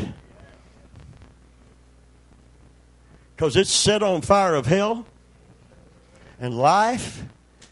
[3.40, 5.06] because it's set on fire of hell,
[6.40, 7.24] and life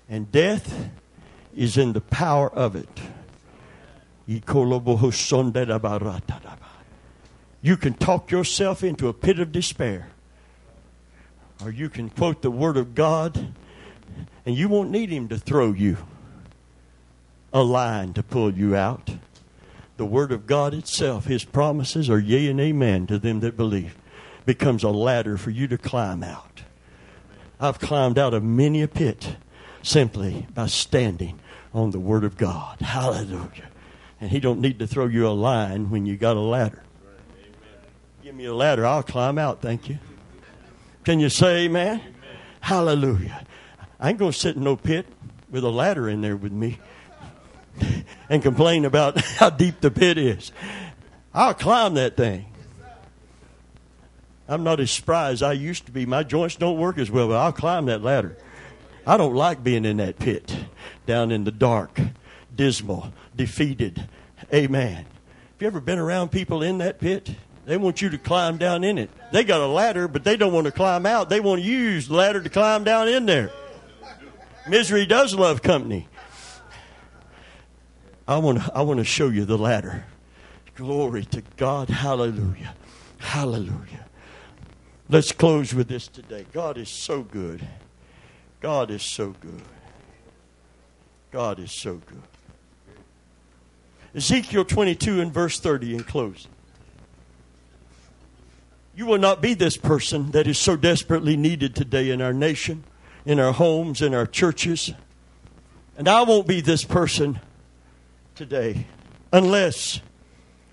[0.09, 0.91] And death
[1.55, 2.89] is in the power of it.
[7.61, 10.09] You can talk yourself into a pit of despair.
[11.62, 13.53] Or you can quote the Word of God,
[14.47, 15.99] and you won't need Him to throw you
[17.53, 19.11] a line to pull you out.
[19.97, 23.97] The Word of God itself, His promises are yea and amen to them that believe,
[24.47, 26.47] becomes a ladder for you to climb out.
[27.61, 29.36] I've climbed out of many a pit
[29.82, 31.40] simply by standing
[31.74, 32.80] on the Word of God.
[32.80, 33.68] Hallelujah.
[34.20, 36.82] And He don't need to throw you a line when you got a ladder.
[38.22, 39.98] Give me a ladder, I'll climb out, thank you.
[41.04, 42.00] Can you say amen?
[42.00, 42.12] amen.
[42.61, 43.46] Hallelujah.
[43.98, 45.06] I ain't going to sit in no pit
[45.50, 46.78] with a ladder in there with me
[48.28, 50.52] and complain about how deep the pit is.
[51.32, 52.47] I'll climb that thing.
[54.49, 56.07] I'm not as spry as I used to be.
[56.07, 58.36] My joints don't work as well, but I'll climb that ladder.
[59.07, 60.57] I don't like being in that pit,
[61.07, 62.01] down in the dark,
[62.55, 64.09] dismal, defeated.
[64.53, 64.96] Amen.
[64.96, 67.30] Have you ever been around people in that pit?
[67.66, 69.11] They want you to climb down in it.
[69.30, 71.28] They got a ladder, but they don't want to climb out.
[71.28, 73.51] They want to use the ladder to climb down in there.
[74.66, 76.09] Misery does love company.
[78.26, 80.05] I want to, I want to show you the ladder.
[80.74, 81.90] Glory to God.
[81.90, 82.74] Hallelujah.
[83.18, 84.07] Hallelujah.
[85.11, 86.44] Let's close with this today.
[86.52, 87.66] God is so good.
[88.61, 89.62] God is so good.
[91.30, 92.22] God is so good.
[94.14, 96.50] Ezekiel 22 and verse 30 in closing.
[98.94, 102.84] You will not be this person that is so desperately needed today in our nation,
[103.24, 104.92] in our homes, in our churches.
[105.96, 107.40] And I won't be this person
[108.34, 108.86] today
[109.32, 110.00] unless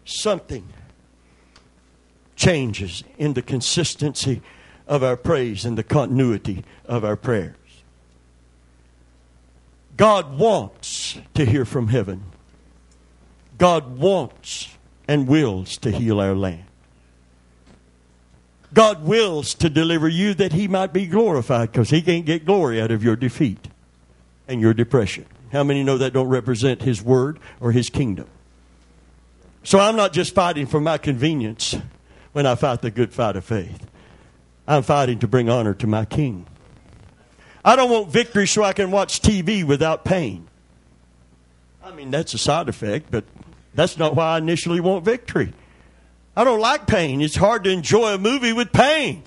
[0.03, 0.67] something
[2.45, 4.41] changes in the consistency
[4.87, 7.55] of our praise and the continuity of our prayers.
[9.97, 12.23] God wants to hear from heaven.
[13.57, 14.77] God wants
[15.07, 16.65] and wills to heal our land.
[18.73, 22.79] God wills to deliver you that he might be glorified because he can't get glory
[22.79, 23.69] out of your defeat
[24.47, 25.25] and your depression.
[25.51, 28.27] How many know that don't represent His Word or His kingdom?
[29.63, 31.75] So I'm not just fighting for my convenience
[32.35, 33.87] when I fight the good fight of faith.
[34.67, 36.45] I'm fighting to bring honor to my King.
[37.63, 40.45] I don't want victory so I can watch TV without pain.
[41.81, 43.23] I mean, that's a side effect, but
[43.73, 45.53] that's not why I initially want victory.
[46.35, 47.21] I don't like pain.
[47.21, 49.23] It's hard to enjoy a movie with pain.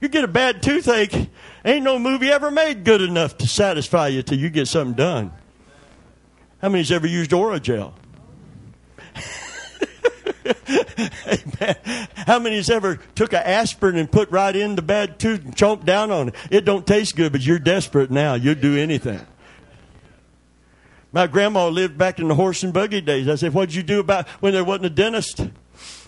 [0.00, 1.28] You get a bad toothache,
[1.64, 5.30] ain't no movie ever made good enough to satisfy you till you get something done.
[6.60, 7.92] How many's ever used Orajel?
[11.26, 12.08] Amen.
[12.16, 15.84] How many's ever took an aspirin and put right in the bad tooth and chomped
[15.84, 16.34] down on it?
[16.50, 18.34] It don't taste good, but you're desperate now.
[18.34, 19.20] You'll do anything.
[21.12, 23.28] My grandma lived back in the horse and buggy days.
[23.28, 25.40] I said, What'd you do about when there wasn't a dentist?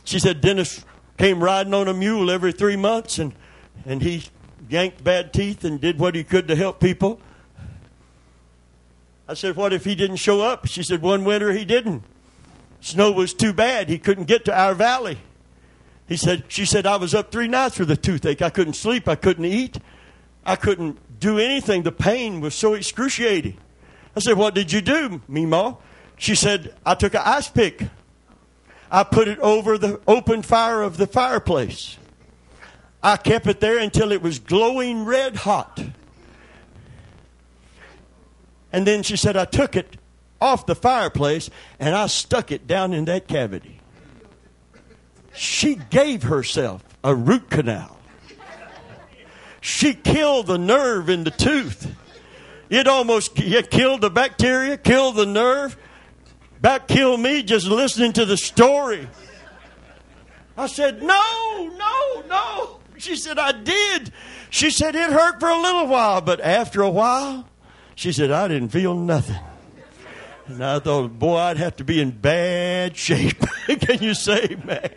[0.04, 0.84] She said, Dentist
[1.18, 3.34] came riding on a mule every three months and,
[3.84, 4.24] and he
[4.68, 7.20] yanked bad teeth and did what he could to help people.
[9.28, 10.66] I said, What if he didn't show up?
[10.66, 12.04] She said, One winter he didn't.
[12.82, 13.88] Snow was too bad.
[13.88, 15.18] He couldn't get to our valley.
[16.08, 18.42] He said, She said, I was up three nights with a toothache.
[18.42, 19.06] I couldn't sleep.
[19.06, 19.78] I couldn't eat.
[20.44, 21.84] I couldn't do anything.
[21.84, 23.56] The pain was so excruciating.
[24.16, 25.78] I said, What did you do, Mimo?
[26.18, 27.84] She said, I took an ice pick.
[28.90, 31.98] I put it over the open fire of the fireplace.
[33.00, 35.80] I kept it there until it was glowing red hot.
[38.72, 39.96] And then she said, I took it
[40.42, 41.48] off the fireplace
[41.78, 43.80] and I stuck it down in that cavity.
[45.34, 47.96] She gave herself a root canal.
[49.60, 51.94] She killed the nerve in the tooth.
[52.68, 55.76] It almost it killed the bacteria, killed the nerve,
[56.58, 59.08] about killed me just listening to the story.
[60.56, 62.80] I said, No, no, no.
[62.98, 64.12] She said, I did.
[64.50, 67.48] She said, It hurt for a little while, but after a while,
[67.94, 69.38] she said, I didn't feel nothing.
[70.52, 73.38] And I thought, boy, I'd have to be in bad shape.
[73.66, 74.90] Can you say, man?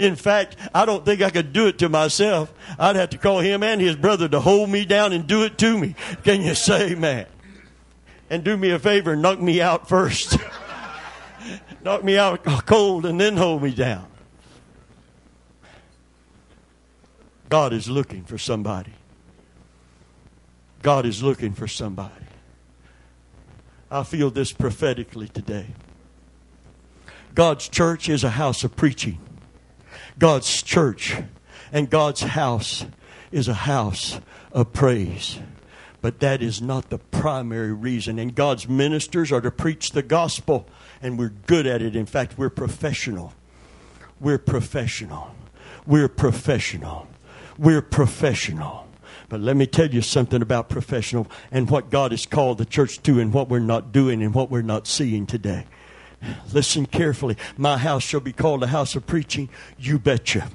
[0.00, 2.52] In fact, I don't think I could do it to myself.
[2.76, 5.58] I'd have to call him and his brother to hold me down and do it
[5.58, 5.94] to me.
[6.24, 7.26] Can you say, man?
[8.30, 10.38] And do me a favor and knock me out first.
[11.84, 14.08] knock me out cold and then hold me down.
[17.48, 18.92] God is looking for somebody.
[20.82, 22.25] God is looking for somebody.
[23.90, 25.68] I feel this prophetically today.
[27.34, 29.18] God's church is a house of preaching.
[30.18, 31.16] God's church
[31.72, 32.86] and God's house
[33.30, 34.20] is a house
[34.52, 35.38] of praise.
[36.00, 38.18] But that is not the primary reason.
[38.18, 40.66] And God's ministers are to preach the gospel,
[41.02, 41.96] and we're good at it.
[41.96, 43.34] In fact, we're professional.
[44.20, 45.34] We're professional.
[45.86, 47.08] We're professional.
[47.58, 48.85] We're professional.
[49.28, 53.02] But let me tell you something about professional and what God has called the church
[53.02, 55.66] to and what we're not doing and what we're not seeing today.
[56.52, 57.36] Listen carefully.
[57.56, 59.48] My house shall be called a house of preaching.
[59.78, 60.48] You betcha.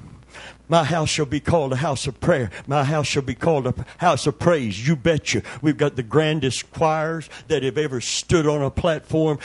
[0.72, 2.50] My house shall be called a house of prayer.
[2.66, 4.88] My house shall be called a house of praise.
[4.88, 5.42] You betcha.
[5.60, 9.38] We've got the grandest choirs that have ever stood on a platform,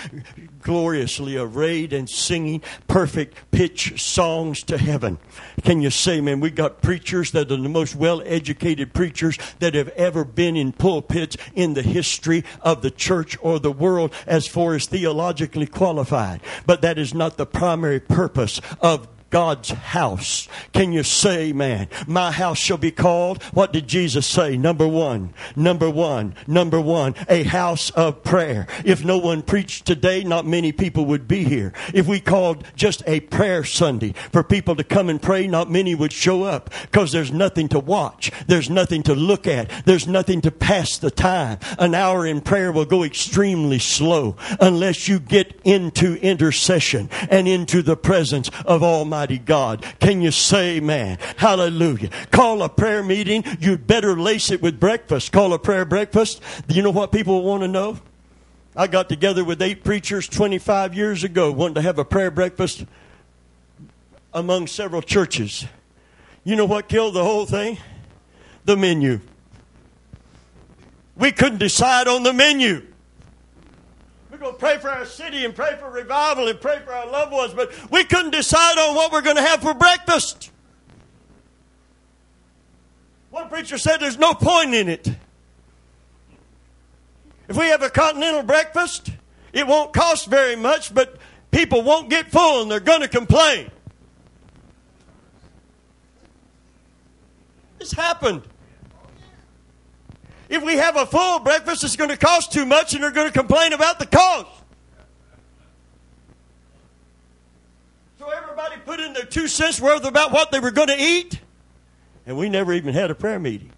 [0.62, 5.18] gloriously arrayed and singing perfect pitch songs to heaven.
[5.64, 9.74] Can you say, man, We've got preachers that are the most well educated preachers that
[9.74, 14.48] have ever been in pulpits in the history of the church or the world as
[14.48, 16.40] far as theologically qualified.
[16.66, 20.48] But that is not the primary purpose of God's house.
[20.72, 23.44] Can you say, man, my house shall be called?
[23.54, 24.56] What did Jesus say?
[24.56, 28.68] Number one, number one, number one, a house of prayer.
[28.86, 31.74] If no one preached today, not many people would be here.
[31.94, 35.94] If we called just a prayer Sunday for people to come and pray, not many
[35.94, 38.32] would show up because there's nothing to watch.
[38.48, 39.70] There's nothing to look at.
[39.86, 41.60] There's nothing to pass the time.
[41.80, 47.82] An hour in prayer will go extremely slow unless you get into intercession and into
[47.82, 49.84] the presence of Almighty Almighty God.
[50.00, 51.18] Can you say amen?
[51.38, 52.12] Hallelujah.
[52.30, 53.44] Call a prayer meeting.
[53.60, 55.32] You'd better lace it with breakfast.
[55.32, 56.40] Call a prayer breakfast.
[56.68, 57.98] Do you know what people want to know?
[58.76, 62.86] I got together with eight preachers 25 years ago, wanting to have a prayer breakfast
[64.36, 65.66] among several churches.
[66.44, 67.80] You know what killed the whole thing?
[68.66, 69.20] The menu.
[71.16, 72.86] We couldn't decide on the menu.
[74.38, 77.08] We're going to pray for our city and pray for revival and pray for our
[77.08, 80.52] loved ones, but we couldn't decide on what we're going to have for breakfast.
[83.32, 85.10] One preacher said there's no point in it.
[87.48, 89.10] If we have a continental breakfast,
[89.54, 91.18] it won't cost very much, but
[91.50, 93.72] people won't get full and they're going to complain.
[97.80, 98.44] This happened.
[100.50, 103.28] If we have a full breakfast, it's going to cost too much and they're going
[103.28, 104.50] to complain about the cost.
[108.20, 111.40] So everybody put in their two cents worth about what they were going to eat.
[112.26, 113.72] And we never even had a prayer meeting.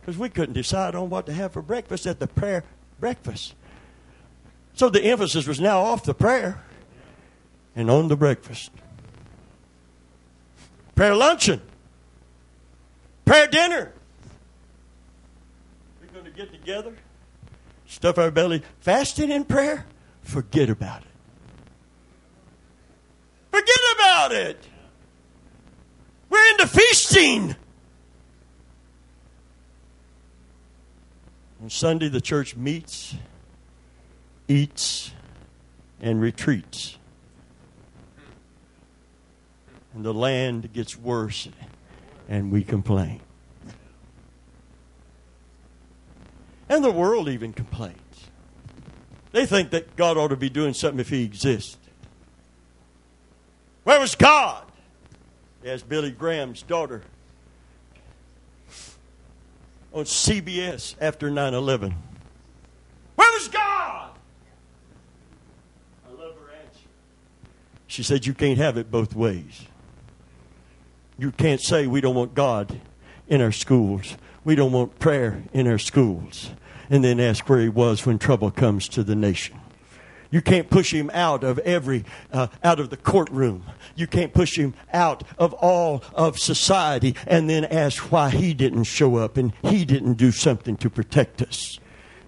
[0.00, 2.64] Because we couldn't decide on what to have for breakfast at the prayer
[2.98, 3.54] breakfast.
[4.74, 6.62] So the emphasis was now off the prayer
[7.76, 8.70] and on the breakfast.
[10.96, 11.60] Prayer luncheon.
[13.24, 13.92] Prayer dinner
[16.34, 16.94] get together,
[17.86, 19.86] stuff our belly, fasting and prayer,
[20.22, 21.08] forget about it.
[23.50, 24.66] Forget about it.
[26.30, 27.54] We're into feasting.
[31.62, 33.14] On Sunday, the church meets,
[34.48, 35.12] eats,
[36.00, 36.98] and retreats.
[39.94, 41.48] And the land gets worse,
[42.28, 43.20] and we complain.
[46.72, 47.98] And the world even complains.
[49.32, 51.76] They think that God ought to be doing something if He exists.
[53.84, 54.64] Where was God?
[55.62, 57.02] As Billy Graham's daughter
[59.92, 61.94] on CBS after 9 11.
[63.16, 64.12] Where was God?
[66.08, 66.88] I love her answer.
[67.86, 69.66] She said, You can't have it both ways.
[71.18, 72.80] You can't say we don't want God
[73.28, 74.16] in our schools.
[74.42, 76.50] We don't want prayer in our schools
[76.92, 79.58] and then ask where he was when trouble comes to the nation.
[80.30, 83.64] You can't push him out of every, uh, out of the courtroom.
[83.96, 88.84] You can't push him out of all of society and then ask why he didn't
[88.84, 91.78] show up and he didn't do something to protect us.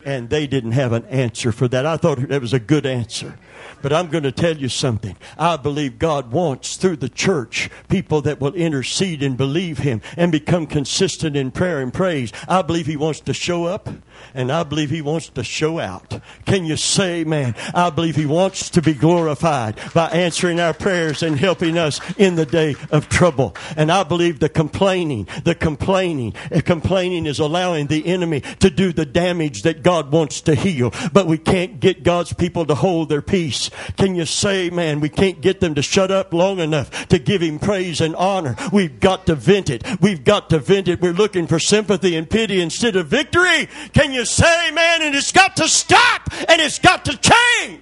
[0.05, 1.87] And they didn't have an answer for that.
[1.87, 3.39] I thought that was a good answer.
[3.83, 5.17] But I'm going to tell you something.
[5.39, 10.33] I believe God wants through the church people that will intercede and believe Him and
[10.33, 12.33] become consistent in prayer and praise.
[12.49, 13.89] I believe He wants to show up
[14.33, 16.21] and I believe He wants to show out.
[16.47, 17.55] Can you say, man?
[17.75, 22.37] I believe He wants to be glorified by answering our prayers and helping us in
[22.37, 23.55] the day of trouble.
[23.77, 29.07] And I believe the complaining, the complaining, complaining is allowing the enemy to do the
[29.07, 30.93] damage that God wants to heal.
[31.13, 33.71] But we can't get God's people to hold their peace.
[33.97, 37.41] Can you say, man, we can't get them to shut up long enough to give
[37.41, 38.57] him praise and honor?
[38.73, 39.85] We've got to vent it.
[40.01, 41.01] We've got to vent it.
[41.01, 43.69] We're looking for sympathy and pity instead of victory.
[43.93, 47.81] Can you say, man, and it's got to stop and it's got to change?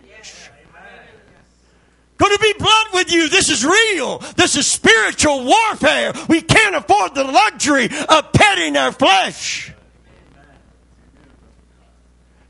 [2.18, 3.30] Going to be blunt with you.
[3.30, 4.18] This is real.
[4.36, 6.12] This is spiritual warfare.
[6.28, 9.71] We can't afford the luxury of petting our flesh.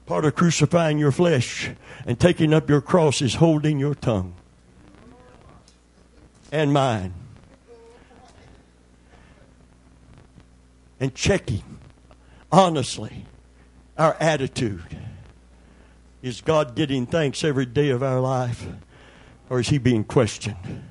[0.06, 1.70] Part of crucifying your flesh
[2.04, 4.34] and taking up your cross is holding your tongue
[6.52, 7.14] and mine.
[11.00, 11.64] And checking
[12.52, 13.24] honestly
[13.98, 14.98] our attitude.
[16.22, 18.66] Is God getting thanks every day of our life?
[19.50, 20.84] Or is he being questioned?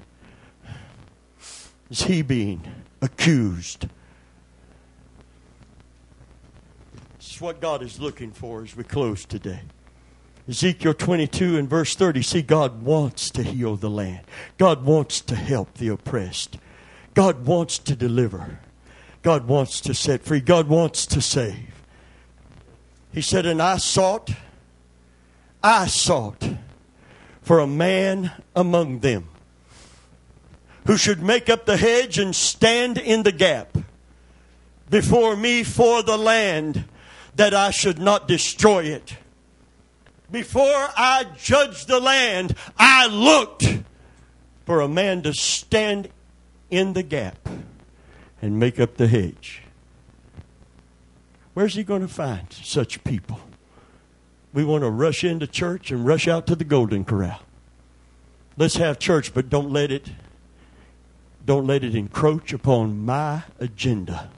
[1.89, 2.61] Is he being
[3.01, 3.87] accused?
[7.17, 9.61] This is what God is looking for as we close today.
[10.47, 12.21] Ezekiel 22 and verse 30.
[12.21, 14.21] See, God wants to heal the land.
[14.57, 16.57] God wants to help the oppressed.
[17.13, 18.59] God wants to deliver.
[19.21, 20.39] God wants to set free.
[20.39, 21.83] God wants to save.
[23.13, 24.31] He said, And I sought,
[25.63, 26.47] I sought
[27.41, 29.27] for a man among them
[30.87, 33.77] who should make up the hedge and stand in the gap
[34.89, 36.85] before me for the land
[37.35, 39.17] that I should not destroy it.
[40.29, 43.79] Before I judged the land, I looked
[44.65, 46.09] for a man to stand
[46.69, 47.49] in the gap
[48.41, 49.61] and make up the hedge.
[51.53, 53.39] Where's he going to find such people?
[54.53, 57.39] We want to rush into church and rush out to the Golden Corral.
[58.57, 60.09] Let's have church, but don't let it
[61.45, 64.29] don't let it encroach upon my agenda.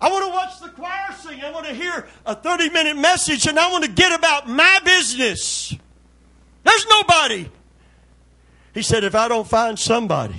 [0.00, 1.37] I want to watch the choir sing.
[1.48, 4.80] I want to hear a 30 minute message and I want to get about my
[4.84, 5.74] business.
[6.62, 7.48] There's nobody.
[8.74, 10.34] He said, if I don't find somebody,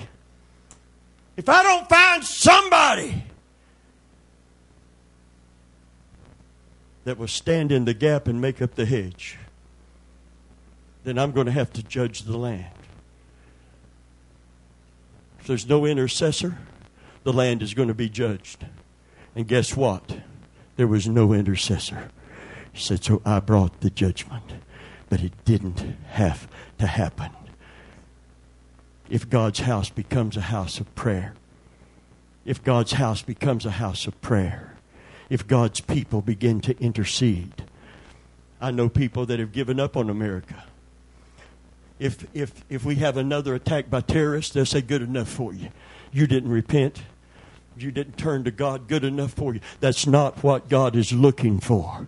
[1.36, 3.24] if I don't find somebody
[7.06, 9.40] that will stand in the gap and make up the hedge,
[11.06, 12.72] then I'm going to have to judge the land.
[15.40, 16.60] If there's no intercessor,
[17.24, 18.64] the land is going to be judged.
[19.36, 20.20] And guess what?
[20.80, 22.10] There was no intercessor.
[22.72, 24.46] He said, So I brought the judgment.
[25.10, 26.48] But it didn't have
[26.78, 27.32] to happen.
[29.10, 31.34] If God's house becomes a house of prayer,
[32.46, 34.78] if God's house becomes a house of prayer,
[35.30, 37.66] if God's people begin to intercede,
[38.62, 40.64] I know people that have given up on America.
[42.00, 45.72] If, if, if we have another attack by terrorists, they'll say, Good enough for you.
[46.14, 47.02] You didn't repent
[47.82, 49.62] you didn't turn to God good enough for you.
[49.80, 52.08] That's not what God is looking for.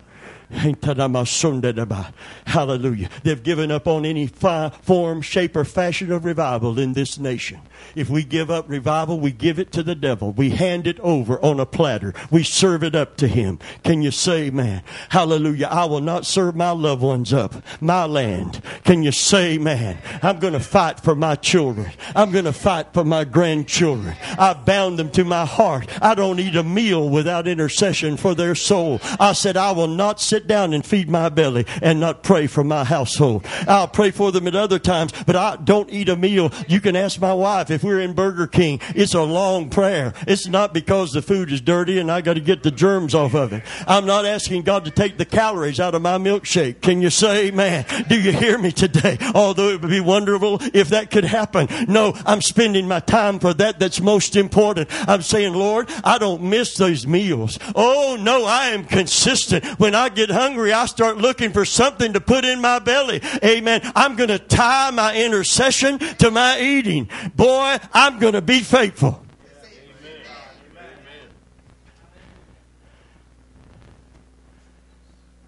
[2.45, 3.10] Hallelujah.
[3.23, 7.61] They've given up on any form, shape, or fashion of revival in this nation.
[7.95, 10.32] If we give up revival, we give it to the devil.
[10.32, 12.14] We hand it over on a platter.
[12.30, 13.60] We serve it up to him.
[13.84, 14.84] Can you say, man?
[15.10, 15.68] Hallelujah.
[15.68, 18.61] I will not serve my loved ones up, my land.
[18.84, 19.98] Can you say, man?
[20.22, 21.91] I'm going to fight for my children.
[22.15, 24.15] I'm going to fight for my grandchildren.
[24.38, 25.88] I bound them to my heart.
[26.02, 28.99] I don't eat a meal without intercession for their soul.
[29.19, 32.63] I said, I will not sit down and feed my belly and not pray for
[32.63, 33.45] my household.
[33.68, 36.51] I'll pray for them at other times, but I don't eat a meal.
[36.68, 40.13] You can ask my wife if we're in Burger King, it's a long prayer.
[40.27, 43.34] It's not because the food is dirty and I got to get the germs off
[43.34, 43.63] of it.
[43.88, 46.81] I'm not asking God to take the calories out of my milkshake.
[46.81, 47.85] Can you say amen?
[48.07, 49.18] Do you hear me today?
[49.34, 51.68] Although it would be wonderful if that could happen.
[51.88, 54.89] No, I'm spending my time for that that's most important.
[55.07, 57.59] I'm saying, Lord, I don't miss those meals.
[57.76, 59.65] Oh no, I am consistent.
[59.80, 63.21] When I get hungry, I start looking for something to put in my belly.
[63.43, 63.81] Amen.
[63.95, 67.09] I'm going to tie my intercession to my eating.
[67.35, 69.23] Boy, boy, I'm going to be faithful.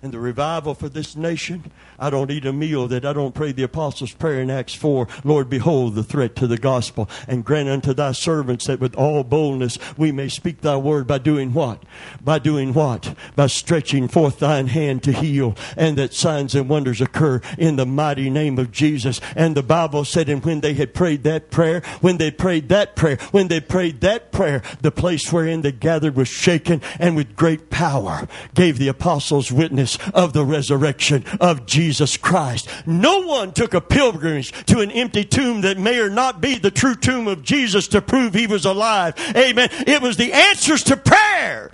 [0.01, 1.71] And the revival for this nation
[2.03, 5.07] I don't eat a meal that I don't pray the apostles' prayer in Acts 4.
[5.23, 9.23] Lord, behold the threat to the gospel and grant unto thy servants that with all
[9.23, 11.81] boldness we may speak thy word by doing what?
[12.21, 13.15] By doing what?
[13.37, 17.85] By stretching forth thine hand to heal and that signs and wonders occur in the
[17.85, 19.21] mighty name of Jesus.
[19.33, 22.97] And the Bible said, and when they had prayed that prayer, when they prayed that
[22.97, 27.37] prayer, when they prayed that prayer, the place wherein they gathered was shaken and with
[27.37, 31.92] great power gave the apostles witness of the resurrection of Jesus.
[31.93, 32.67] Jesus Christ.
[32.87, 36.71] No one took a pilgrimage to an empty tomb that may or not be the
[36.71, 39.13] true tomb of Jesus to prove he was alive.
[39.37, 39.69] Amen.
[39.85, 41.69] It was the answers to prayer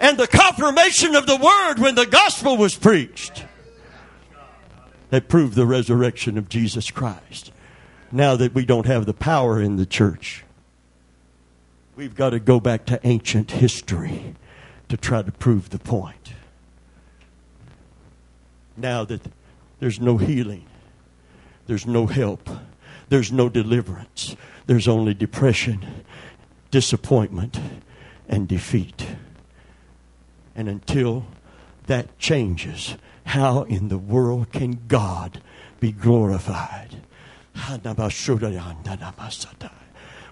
[0.00, 3.44] and the confirmation of the word when the gospel was preached
[5.10, 7.52] that proved the resurrection of Jesus Christ.
[8.10, 10.46] Now that we don't have the power in the church,
[11.94, 14.34] we've got to go back to ancient history
[14.88, 16.32] to try to prove the point
[18.80, 19.22] now that
[19.78, 20.66] there's no healing,
[21.66, 22.48] there's no help,
[23.08, 24.36] there's no deliverance,
[24.66, 26.04] there's only depression,
[26.70, 27.58] disappointment,
[28.28, 29.06] and defeat.
[30.54, 31.26] And until
[31.86, 35.42] that changes, how in the world can God
[35.80, 36.96] be glorified?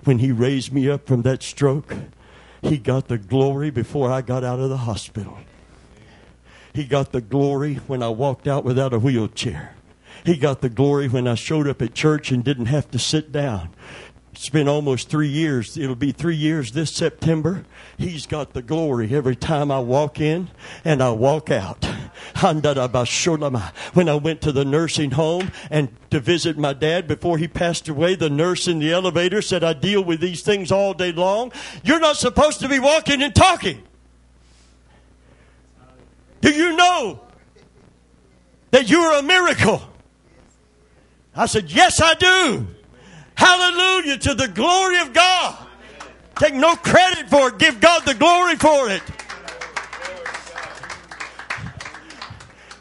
[0.05, 1.95] When he raised me up from that stroke,
[2.63, 5.39] he got the glory before I got out of the hospital.
[6.73, 9.75] He got the glory when I walked out without a wheelchair.
[10.25, 13.33] He got the glory when I showed up at church and didn't have to sit
[13.33, 13.71] down.
[14.33, 15.77] It's been almost three years.
[15.77, 17.65] It'll be three years this September.
[17.97, 20.49] He's got the glory every time I walk in
[20.85, 21.85] and I walk out.
[22.41, 27.89] When I went to the nursing home and to visit my dad before he passed
[27.89, 31.51] away, the nurse in the elevator said, I deal with these things all day long.
[31.83, 33.83] You're not supposed to be walking and talking.
[36.41, 37.21] Do you know
[38.71, 39.83] that you're a miracle?
[41.35, 42.67] I said, Yes, I do.
[43.35, 45.57] Hallelujah to the glory of God.
[46.37, 47.59] Take no credit for it.
[47.59, 49.03] Give God the glory for it.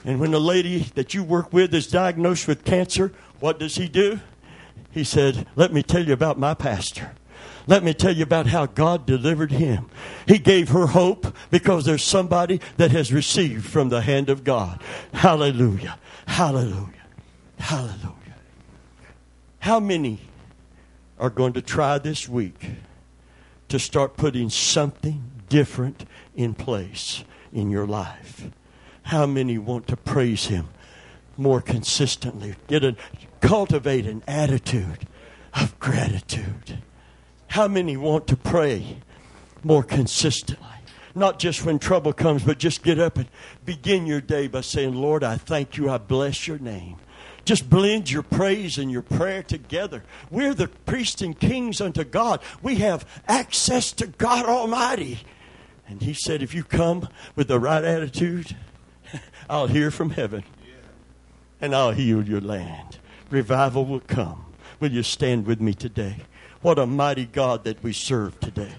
[0.04, 3.88] And when the lady that you work with is diagnosed with cancer, what does he
[3.88, 4.20] do?
[4.92, 7.12] He said, Let me tell you about my pastor.
[7.68, 9.90] Let me tell you about how God delivered him.
[10.26, 14.82] He gave her hope because there's somebody that has received from the hand of God.
[15.14, 16.00] Hallelujah.
[16.26, 16.94] Hallelujah.
[17.60, 18.14] Hallelujah.
[19.60, 20.22] How many
[21.20, 22.68] are going to try this week
[23.68, 28.50] to start putting something different in place in your life?
[29.04, 30.70] How many want to praise Him
[31.36, 32.56] more consistently?
[32.68, 32.96] Get a
[33.42, 35.08] cultivate an attitude
[35.54, 36.82] of gratitude.
[37.48, 38.98] How many want to pray
[39.64, 40.66] more consistently?
[41.16, 43.28] Not just when trouble comes, but just get up and
[43.66, 45.90] begin your day by saying, Lord, I thank you.
[45.90, 46.98] I bless your name.
[47.44, 50.04] Just blend your praise and your prayer together.
[50.30, 52.42] We're the priests and kings unto God.
[52.62, 55.22] We have access to God Almighty.
[55.88, 58.56] And He said, if you come with the right attitude,
[59.50, 60.44] I'll hear from heaven
[61.62, 63.00] and I'll heal your land.
[63.30, 64.46] Revival will come.
[64.80, 66.18] Will you stand with me today?
[66.62, 68.74] What a mighty God that we serve today.